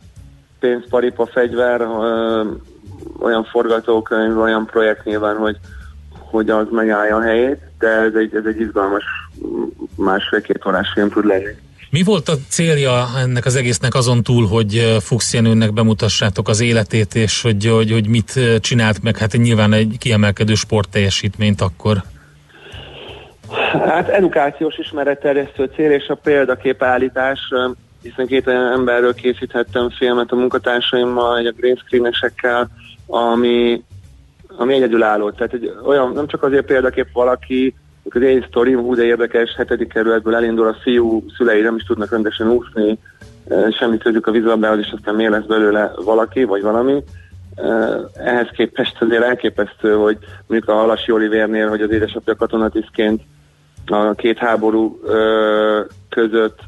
pénz, 0.61 0.85
fegyver, 1.33 1.81
ö, 1.81 2.43
olyan 3.19 3.45
forgatókönyv, 3.45 4.39
olyan 4.39 4.67
projekt 4.67 5.05
nyilván, 5.05 5.37
hogy 5.37 5.57
hogy 6.31 6.51
az 6.51 6.67
megállja 6.71 7.17
a 7.17 7.23
helyét, 7.23 7.59
de 7.79 7.89
ez 7.89 8.15
egy, 8.15 8.35
ez 8.35 8.45
egy 8.47 8.61
izgalmas 8.61 9.05
másfél-két 9.97 10.67
órás 10.67 10.89
film 10.95 11.11
tud 11.11 11.27
lenni. 11.27 11.55
Mi 11.91 12.03
volt 12.03 12.29
a 12.29 12.35
célja 12.49 13.07
ennek 13.19 13.45
az 13.45 13.57
egésznek 13.57 13.95
azon 13.95 14.23
túl, 14.23 14.47
hogy 14.47 14.97
Fuchs 15.01 15.33
Jenőnek 15.33 15.73
bemutassátok 15.73 16.49
az 16.49 16.61
életét, 16.61 17.15
és 17.15 17.43
hogy, 17.43 17.67
hogy, 17.67 17.91
hogy 17.91 18.09
mit 18.09 18.41
csinált 18.61 19.03
meg? 19.03 19.17
Hát 19.17 19.33
nyilván 19.33 19.73
egy 19.73 19.97
kiemelkedő 19.99 20.55
sportteljesítményt 20.55 21.61
akkor. 21.61 22.03
Hát 23.73 24.09
edukációs 24.09 24.79
ismeretterjesztő 24.79 25.71
cél 25.75 25.91
és 25.91 26.09
a 26.09 26.15
példaképállítás, 26.15 27.41
hiszen 28.03 28.27
két 28.27 28.47
olyan 28.47 28.73
emberről 28.73 29.15
készíthettem 29.15 29.91
filmet 29.91 30.31
a 30.31 30.37
munkatársaimmal, 30.37 31.47
a 31.47 31.53
green 31.57 31.77
screenesekkel, 31.77 32.69
ami 33.07 33.85
ami 34.57 34.75
egyedülálló. 34.75 35.31
Tehát 35.31 35.53
egy 35.53 35.73
olyan, 35.85 36.13
nem 36.13 36.27
csak 36.27 36.43
azért 36.43 36.67
példakép 36.67 37.07
valaki, 37.13 37.75
az 38.11 38.23
én 38.23 38.45
sztorim, 38.49 38.95
de 38.95 39.05
érdekes, 39.05 39.55
hetedik 39.57 39.89
kerületből 39.89 40.35
elindul 40.35 40.67
a 40.67 40.77
fiú, 40.83 41.25
szülei 41.37 41.61
nem 41.61 41.77
is 41.77 41.83
tudnak 41.83 42.11
rendesen 42.11 42.49
úszni, 42.49 42.99
semmi 43.79 43.99
közük 43.99 44.27
a 44.27 44.31
vízlabdához, 44.31 44.79
és 44.79 44.93
aztán 44.97 45.15
miért 45.15 45.33
lesz 45.33 45.45
belőle 45.45 45.93
valaki, 46.05 46.45
vagy 46.45 46.63
valami. 46.63 47.03
Ehhez 48.15 48.49
képest 48.53 49.03
azért 49.03 49.23
elképesztő, 49.23 49.95
hogy 49.95 50.19
mondjuk 50.47 50.71
a 50.71 50.79
Halasi 50.79 51.13
Olivérnél, 51.13 51.69
hogy 51.69 51.81
az 51.81 51.91
édesapja 51.91 52.37
katonatisztként 52.37 53.23
a 53.91 54.15
két 54.15 54.39
háború 54.39 55.01
között 56.09 56.59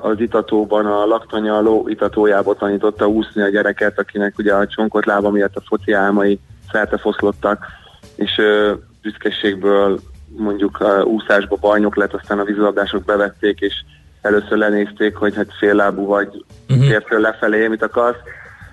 az 0.00 0.20
itatóban, 0.20 0.86
a 0.86 1.06
laktanya 1.06 1.56
a 1.56 1.60
ló 1.60 1.88
itatójába 1.88 2.54
tanította 2.54 3.08
úszni 3.08 3.42
a 3.42 3.48
gyereket, 3.48 3.98
akinek 3.98 4.38
ugye 4.38 4.54
a 4.54 4.66
csonkot 4.66 5.06
lába 5.06 5.30
miatt 5.30 5.56
a 5.56 5.62
foci 5.66 5.92
álmai 5.92 6.38
szerte 6.72 6.98
foszlottak, 6.98 7.66
és 8.14 8.38
ö, 8.38 8.72
büszkeségből 9.02 10.00
mondjuk 10.36 10.80
a 10.80 11.02
úszásba 11.02 11.56
bajnok 11.60 11.96
lett, 11.96 12.14
aztán 12.14 12.38
a 12.38 12.44
vízilabdások 12.44 13.04
bevették, 13.04 13.60
és 13.60 13.74
először 14.20 14.58
lenézték, 14.58 15.16
hogy 15.16 15.34
hát 15.34 15.56
féllábú 15.58 16.06
vagy 16.06 16.44
uh-huh. 16.68 17.20
lefelé, 17.20 17.66
mit 17.66 17.82
akarsz, 17.82 18.18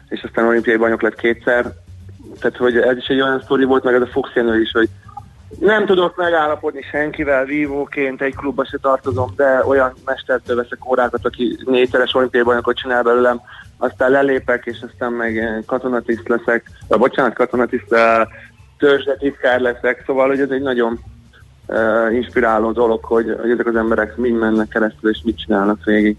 és 0.10 0.24
aztán 0.24 0.46
olimpiai 0.46 0.78
bajnok 0.78 1.02
lett 1.02 1.16
kétszer. 1.16 1.74
Tehát, 2.40 2.58
hogy 2.58 2.78
ez 2.78 2.98
is 2.98 3.08
egy 3.08 3.22
olyan 3.22 3.42
sztori 3.42 3.64
volt, 3.64 3.84
meg 3.84 3.94
ez 3.94 4.02
a 4.02 4.08
Fox 4.08 4.30
is, 4.62 4.72
hogy 4.72 4.90
nem 5.60 5.86
tudok 5.86 6.16
megállapodni 6.16 6.82
senkivel, 6.82 7.46
vívóként 7.46 8.22
egy 8.22 8.36
klubba 8.36 8.66
se 8.66 8.78
tartozom, 8.82 9.34
de 9.36 9.66
olyan 9.66 9.94
mestertől 10.06 10.56
veszek 10.56 10.90
órákat, 10.90 11.26
aki 11.26 11.58
négyszeres 11.66 12.16
olimpiai 12.16 12.62
csinál 12.74 13.04
belőlem, 13.04 13.42
aztán 13.78 14.12
lelépek, 14.12 14.66
és 14.66 14.78
aztán 14.92 15.12
meg 15.12 15.64
katonatiszt 15.66 16.28
leszek, 16.28 16.70
vagy 16.88 17.00
bocsánat, 17.00 17.34
katonatiszt, 17.34 17.96
törzsde 18.78 19.16
titkár 19.16 19.60
leszek, 19.60 20.04
szóval, 20.06 20.28
hogy 20.28 20.40
ez 20.40 20.50
egy 20.50 20.62
nagyon 20.62 21.00
uh, 21.68 22.14
inspiráló 22.14 22.72
dolog, 22.72 23.04
hogy, 23.04 23.36
hogy 23.42 23.50
ezek 23.50 23.68
az 23.68 23.76
emberek 23.76 24.18
mind 24.18 24.40
mennek 24.40 24.68
keresztül, 24.68 25.10
és 25.10 25.22
mit 25.24 25.40
csinálnak 25.40 25.84
végig. 25.84 26.18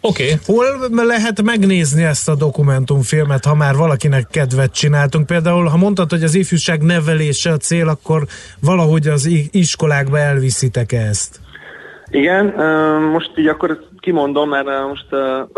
Oké. 0.00 0.22
Okay. 0.22 0.36
Hol 0.46 1.04
lehet 1.04 1.42
megnézni 1.42 2.04
ezt 2.04 2.28
a 2.28 2.34
dokumentumfilmet, 2.34 3.44
ha 3.44 3.54
már 3.54 3.74
valakinek 3.76 4.26
kedvet 4.30 4.72
csináltunk? 4.72 5.26
Például, 5.26 5.66
ha 5.66 5.76
mondtad, 5.76 6.10
hogy 6.10 6.22
az 6.22 6.34
ifjúság 6.34 6.82
nevelése 6.82 7.50
a 7.50 7.56
cél, 7.56 7.88
akkor 7.88 8.26
valahogy 8.60 9.06
az 9.06 9.28
iskolákba 9.50 10.18
elviszitek 10.18 10.92
ezt? 10.92 11.40
Igen, 12.10 12.46
most 13.12 13.30
így 13.36 13.46
akkor 13.46 13.88
kimondom, 14.00 14.48
mert 14.48 14.66
most... 14.88 15.06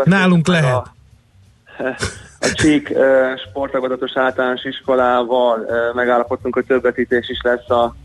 Nálunk 0.03 0.47
lehet. 0.47 0.73
A, 0.73 0.93
a 2.39 2.51
Csík 2.53 2.93
sportagadatos 3.49 4.11
általános 4.15 4.63
iskolával 4.63 5.65
megállapodtunk, 5.93 6.53
hogy 6.53 6.65
többvetítés 6.65 7.29
is 7.29 7.39
lesz 7.41 7.69
a 7.69 7.95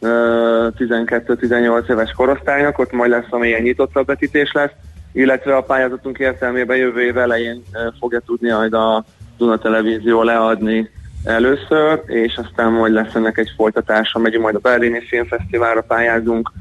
12-18 0.00 1.90
éves 1.90 2.12
korosztálynak, 2.12 2.78
ott 2.78 2.92
majd 2.92 3.10
lesz, 3.10 3.26
amilyen 3.30 3.62
nyitottabb 3.62 4.06
vetítés 4.06 4.52
lesz, 4.52 4.72
illetve 5.12 5.56
a 5.56 5.62
pályázatunk 5.62 6.18
értelmében 6.18 6.76
jövő 6.76 7.00
év 7.00 7.18
elején 7.18 7.62
fogja 7.98 8.20
tudni 8.20 8.50
majd 8.50 8.72
a 8.72 9.04
Duna 9.38 9.58
Televízió 9.58 10.22
leadni 10.22 10.90
először, 11.24 12.02
és 12.06 12.36
aztán 12.36 12.72
majd 12.72 12.92
lesz 12.92 13.14
ennek 13.14 13.38
egy 13.38 13.52
folytatása, 13.56 14.18
megyünk 14.18 14.42
majd 14.42 14.54
a 14.54 14.58
Berlini 14.58 15.00
Filmfesztiválra 15.00 15.80
pályázunk, 15.80 16.52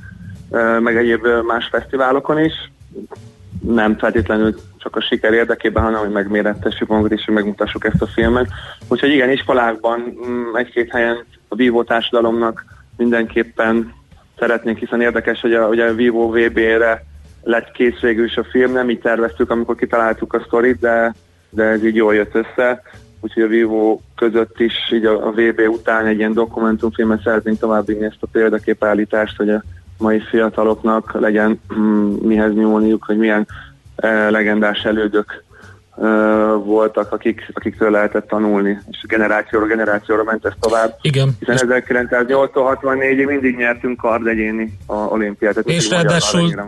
meg 0.79 0.97
egyéb 0.97 1.27
más 1.47 1.67
fesztiválokon 1.71 2.39
is. 2.39 2.71
Nem 3.61 3.97
feltétlenül 3.97 4.55
csak 4.77 4.95
a 4.95 5.01
siker 5.01 5.33
érdekében, 5.33 5.83
hanem 5.83 5.99
hogy 5.99 6.09
megmérettessük 6.09 6.87
magunkat 6.87 7.17
és 7.17 7.25
hogy 7.25 7.33
megmutassuk 7.33 7.85
ezt 7.85 8.01
a 8.01 8.07
filmet. 8.07 8.47
Úgyhogy 8.87 9.09
igen, 9.09 9.29
iskolákban 9.29 9.99
mm, 10.27 10.55
egy-két 10.55 10.91
helyen 10.91 11.25
a 11.47 11.55
vívó 11.55 11.83
társadalomnak 11.83 12.65
mindenképpen 12.97 13.93
szeretnénk, 14.39 14.77
hiszen 14.77 15.01
érdekes, 15.01 15.41
hogy 15.41 15.53
a, 15.53 15.67
hogy 15.67 15.79
a 15.79 15.93
Vivo 15.93 16.29
VB-re 16.29 17.03
lett 17.43 17.71
kész 17.71 17.99
végül 17.99 18.25
is 18.25 18.37
a 18.37 18.43
film, 18.43 18.71
nem 18.71 18.89
így 18.89 18.99
terveztük, 18.99 19.49
amikor 19.51 19.75
kitaláltuk 19.75 20.33
a 20.33 20.43
sztorit, 20.45 20.79
de, 20.79 21.13
de 21.49 21.63
ez 21.63 21.83
így 21.83 21.95
jól 21.95 22.15
jött 22.15 22.35
össze. 22.35 22.81
Úgyhogy 23.21 23.43
a 23.43 23.47
Vivo 23.47 23.99
között 24.15 24.59
is 24.59 24.73
így 24.91 25.05
a, 25.05 25.27
a 25.27 25.31
VB 25.31 25.61
után 25.69 26.05
egy 26.05 26.17
ilyen 26.17 26.33
dokumentumfilmet 26.33 27.21
szeretnénk 27.21 27.59
továbbvinni 27.59 28.05
ezt 28.05 28.17
a 28.19 28.27
példaképállítást, 28.31 29.37
hogy 29.37 29.49
a 29.49 29.63
mai 29.97 30.19
fiataloknak 30.19 31.19
legyen 31.19 31.59
mm, 31.79 32.13
mihez 32.21 32.53
nyúlniuk, 32.53 33.03
hogy 33.03 33.17
milyen 33.17 33.47
eh, 33.95 34.29
legendás 34.29 34.85
elődök 34.85 35.43
voltak, 36.63 37.11
akik, 37.11 37.51
akiktől 37.53 37.91
lehetett 37.91 38.27
tanulni, 38.27 38.77
és 38.91 38.97
generációra 39.07 39.65
generációra 39.65 40.23
ment 40.23 40.45
ez 40.45 40.51
tovább. 40.59 40.97
Igen. 41.01 41.37
Hiszen 41.39 41.83
1964-ig 41.83 43.27
mindig 43.27 43.55
nyertünk 43.55 43.97
kardegyéni 43.97 44.77
a 44.85 44.93
olimpiát. 44.93 45.53
Tehát 45.53 45.69
és 45.69 45.89
ráadásul 45.89 46.63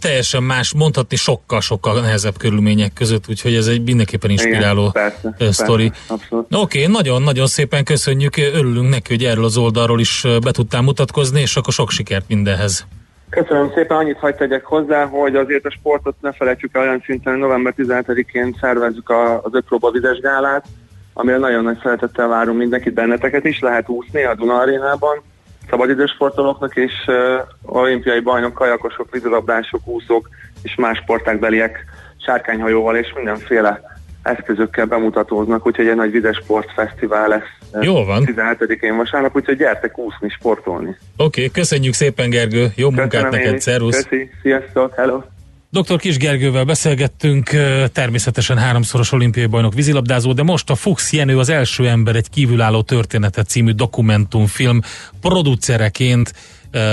teljesen 0.00 0.42
más, 0.42 0.74
mondhatni 0.74 1.16
sokkal-sokkal 1.16 2.00
nehezebb 2.00 2.36
körülmények 2.38 2.92
között, 2.92 3.24
úgyhogy 3.28 3.54
ez 3.54 3.66
egy 3.66 3.82
mindenképpen 3.82 4.30
inspiráló 4.30 4.92
Igen, 5.36 5.52
sztori. 5.52 5.92
Oké, 6.30 6.46
okay, 6.50 6.86
nagyon-nagyon 6.86 7.46
szépen 7.46 7.84
köszönjük, 7.84 8.36
örülünk 8.36 8.88
neki, 8.88 9.14
hogy 9.14 9.24
erről 9.24 9.44
az 9.44 9.56
oldalról 9.56 10.00
is 10.00 10.24
be 10.42 10.50
tudtál 10.50 10.82
mutatkozni, 10.82 11.40
és 11.40 11.56
akkor 11.56 11.72
sok 11.72 11.90
sikert 11.90 12.24
mindenhez. 12.28 12.86
Köszönöm 13.30 13.70
szépen, 13.74 13.96
annyit 13.96 14.18
hagyd 14.18 14.36
tegyek 14.36 14.64
hozzá, 14.64 15.04
hogy 15.04 15.36
azért 15.36 15.64
a 15.64 15.70
sportot 15.70 16.14
ne 16.20 16.32
felejtsük 16.32 16.76
el 16.76 16.82
olyan 16.82 17.02
szinten, 17.04 17.38
november 17.38 17.74
17-én 17.76 18.56
szervezzük 18.60 19.10
a, 19.10 19.42
az 19.42 19.62
próba 19.66 19.90
vizes 19.90 20.18
gálát, 20.18 20.64
amire 21.12 21.38
nagyon 21.38 21.64
nagy 21.64 21.78
szeretettel 21.82 22.28
várunk 22.28 22.58
mindenkit, 22.58 22.94
benneteket 22.94 23.44
is, 23.44 23.60
lehet 23.60 23.88
úszni 23.88 24.22
a 24.24 24.34
Duna 24.34 24.58
arénában, 24.58 25.22
szabadidős 25.70 26.10
sportolóknak 26.10 26.76
és 26.76 26.92
uh, 27.06 27.14
olimpiai 27.62 28.20
bajnok, 28.20 28.54
kajakosok, 28.54 29.10
vízilabdások, 29.10 29.86
úszók 29.86 30.28
és 30.62 30.74
más 30.74 30.98
sportákbeliek 30.98 31.84
sárkányhajóval 32.16 32.96
és 32.96 33.12
mindenféle 33.14 33.97
eszközökkel 34.22 34.86
bemutatóznak, 34.86 35.66
úgyhogy 35.66 35.86
egy 35.86 35.96
nagy 35.96 36.10
vizes 36.10 36.36
sportfesztivál 36.36 37.28
lesz. 37.28 37.82
Jó 37.84 38.04
van. 38.04 38.24
17-én 38.26 38.96
vasárnap, 38.96 39.36
úgyhogy 39.36 39.56
gyertek 39.56 39.98
úszni, 39.98 40.28
sportolni. 40.28 40.88
Oké, 40.88 40.96
okay, 41.16 41.50
köszönjük 41.50 41.94
szépen 41.94 42.30
Gergő, 42.30 42.72
jó 42.74 42.90
munkát 42.90 43.10
Köszönöm 43.10 43.32
én 43.32 43.38
neked, 43.38 43.54
is. 43.54 43.62
szervusz! 43.62 44.02
Köszi, 44.02 44.30
sziasztok, 44.42 44.94
hello! 44.94 45.22
Dr. 45.70 45.98
Kis 45.98 46.16
Gergővel 46.16 46.64
beszélgettünk, 46.64 47.50
természetesen 47.92 48.58
háromszoros 48.58 49.12
olimpiai 49.12 49.46
bajnok 49.46 49.74
vízilabdázó, 49.74 50.32
de 50.32 50.42
most 50.42 50.70
a 50.70 50.74
Fuchs 50.74 51.12
Jenő 51.12 51.38
az 51.38 51.48
első 51.48 51.88
ember 51.88 52.16
egy 52.16 52.30
kívülálló 52.30 52.82
története 52.82 53.42
című 53.42 53.70
dokumentumfilm 53.70 54.80
producereként 55.20 56.32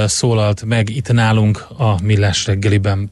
szólalt 0.06 0.66
meg 0.66 0.90
itt 0.90 1.12
nálunk 1.12 1.66
a 1.78 1.96
Millás 2.04 2.46
reggeliben. 2.46 3.12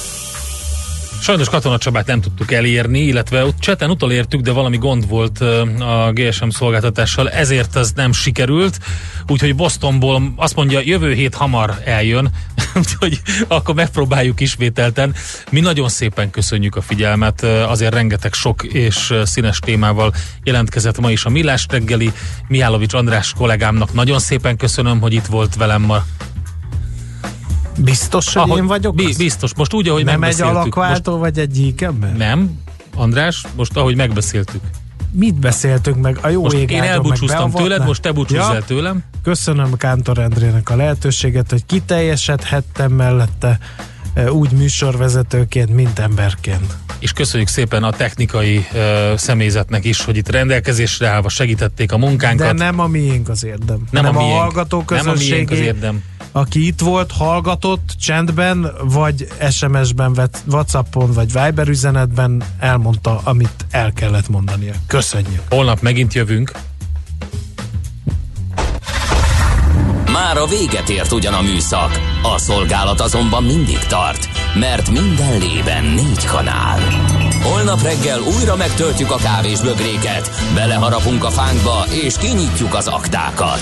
Sajnos 1.21 1.49
Katona 1.49 1.77
Csabát 1.77 2.05
nem 2.05 2.21
tudtuk 2.21 2.51
elérni, 2.51 2.99
illetve 2.99 3.45
ott 3.45 3.59
cseten 3.59 3.89
utolértük, 3.89 4.41
de 4.41 4.51
valami 4.51 4.77
gond 4.77 5.07
volt 5.07 5.39
a 5.79 6.11
GSM 6.13 6.47
szolgáltatással, 6.49 7.29
ezért 7.29 7.75
ez 7.75 7.91
nem 7.95 8.11
sikerült, 8.11 8.79
úgyhogy 9.27 9.55
Bostonból 9.55 10.33
azt 10.35 10.55
mondja, 10.55 10.79
jövő 10.83 11.13
hét 11.13 11.35
hamar 11.35 11.81
eljön, 11.85 12.29
úgyhogy 12.79 13.21
akkor 13.47 13.75
megpróbáljuk 13.75 14.39
ismételten. 14.39 15.15
Mi 15.49 15.59
nagyon 15.59 15.89
szépen 15.89 16.29
köszönjük 16.29 16.75
a 16.75 16.81
figyelmet, 16.81 17.43
azért 17.43 17.93
rengeteg 17.93 18.33
sok 18.33 18.63
és 18.63 19.13
színes 19.23 19.59
témával 19.59 20.13
jelentkezett 20.43 20.99
ma 20.99 21.11
is 21.11 21.25
a 21.25 21.29
Millás 21.29 21.65
reggeli. 21.69 22.11
Mihálovics 22.47 22.93
András 22.93 23.33
kollégámnak 23.37 23.93
nagyon 23.93 24.19
szépen 24.19 24.57
köszönöm, 24.57 24.99
hogy 24.99 25.13
itt 25.13 25.25
volt 25.25 25.55
velem 25.55 25.81
ma. 25.81 26.05
Biztos, 27.83 28.33
hogy 28.33 28.41
Ahogy- 28.41 28.57
én 28.57 28.67
vagyok? 28.67 28.95
bi- 28.95 29.15
biztos, 29.17 29.55
most 29.55 29.73
úgy, 29.73 29.87
ahogy 29.87 30.05
Nem 30.05 30.23
egy 30.23 30.41
alakváltó, 30.41 31.17
vagy 31.17 31.39
egy 31.39 31.51
gyík 31.51 31.81
ember? 31.81 32.15
Nem, 32.15 32.59
András, 32.95 33.45
most 33.55 33.77
ahogy 33.77 33.95
megbeszéltük. 33.95 34.61
Mit 35.11 35.35
beszéltünk 35.35 36.01
meg? 36.01 36.17
A 36.21 36.27
jó 36.29 36.41
Most 36.41 36.55
ég 36.55 36.71
én 36.71 36.81
elbúcsúztam 36.81 37.51
tőled, 37.51 37.85
most 37.85 38.01
te 38.01 38.11
búcsúzz 38.11 38.39
el 38.39 38.63
tőlem. 38.65 39.03
Köszönöm 39.23 39.77
Kántor 39.77 40.17
Endrének 40.17 40.69
a 40.69 40.75
lehetőséget, 40.75 41.51
hogy 41.51 41.65
kiteljesedhettem 41.65 42.91
mellette 42.91 43.59
e, 44.13 44.31
úgy 44.31 44.51
műsorvezetőként, 44.51 45.69
mint 45.69 45.99
emberként. 45.99 46.77
És 46.99 47.11
köszönjük 47.11 47.49
szépen 47.49 47.83
a 47.83 47.91
technikai 47.91 48.57
uh, 48.57 49.17
személyzetnek 49.17 49.85
is, 49.85 50.03
hogy 50.03 50.17
itt 50.17 50.29
rendelkezésre 50.29 51.07
állva 51.07 51.29
segítették 51.29 51.91
a 51.91 51.97
munkánkat. 51.97 52.47
De 52.47 52.63
nem 52.63 52.79
a 52.79 52.87
miénk 52.87 53.29
az 53.29 53.43
érdem. 53.43 53.83
Nem 53.91 54.03
hanem 54.05 54.21
a 54.21 54.23
a, 54.23 54.25
miénk. 54.25 54.39
hallgató 54.39 54.83
Nem 54.87 54.99
a 54.99 55.03
miénk 55.03 55.17
az 55.17 55.27
közönségé, 55.27 55.63
érdem. 55.63 56.03
Aki 56.31 56.65
itt 56.65 56.79
volt, 56.79 57.11
hallgatott 57.11 57.95
csendben, 58.01 58.71
vagy 58.83 59.27
SMS-ben, 59.49 60.13
vagy 60.13 60.29
Whatsappon, 60.45 61.11
vagy 61.11 61.31
Viber 61.33 61.67
üzenetben 61.67 62.43
elmondta, 62.59 63.21
amit 63.23 63.65
el 63.71 63.93
kellett 63.93 64.29
mondania. 64.29 64.73
Köszönjük. 64.87 65.41
Holnap 65.49 65.81
megint 65.81 66.13
jövünk. 66.13 66.51
Már 70.11 70.37
a 70.37 70.45
véget 70.45 70.89
ért 70.89 71.11
ugyan 71.11 71.33
a 71.33 71.41
műszak, 71.41 71.99
a 72.23 72.37
szolgálat 72.37 72.99
azonban 72.99 73.43
mindig 73.43 73.79
tart, 73.79 74.27
mert 74.59 74.89
minden 74.89 75.39
lében 75.39 75.83
négy 75.83 76.25
kanál. 76.25 76.79
Holnap 77.43 77.81
reggel 77.81 78.19
újra 78.21 78.55
megtöltjük 78.55 79.11
a 79.11 79.15
kávés 79.15 79.59
bögréket, 79.59 80.29
beleharapunk 80.53 81.23
a 81.23 81.29
fánkba 81.29 81.85
és 82.03 82.17
kinyitjuk 82.17 82.73
az 82.73 82.87
aktákat. 82.87 83.61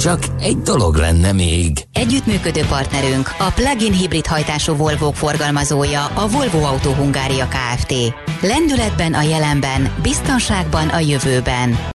Csak 0.00 0.24
egy 0.40 0.58
dolog 0.58 0.94
lenne 0.96 1.32
még. 1.32 1.86
Együttműködő 1.92 2.60
partnerünk 2.68 3.34
a 3.38 3.50
plug-in 3.54 3.92
hibrid 3.92 4.26
hajtású 4.26 4.74
Volvo 4.74 5.10
forgalmazója 5.10 6.04
a 6.04 6.28
Volvo 6.28 6.62
Autó 6.62 6.92
Hungária 6.92 7.48
Kft. 7.48 7.94
Lendületben 8.40 9.14
a 9.14 9.22
jelenben, 9.22 9.94
biztonságban 10.02 10.88
a 10.88 10.98
jövőben. 10.98 11.78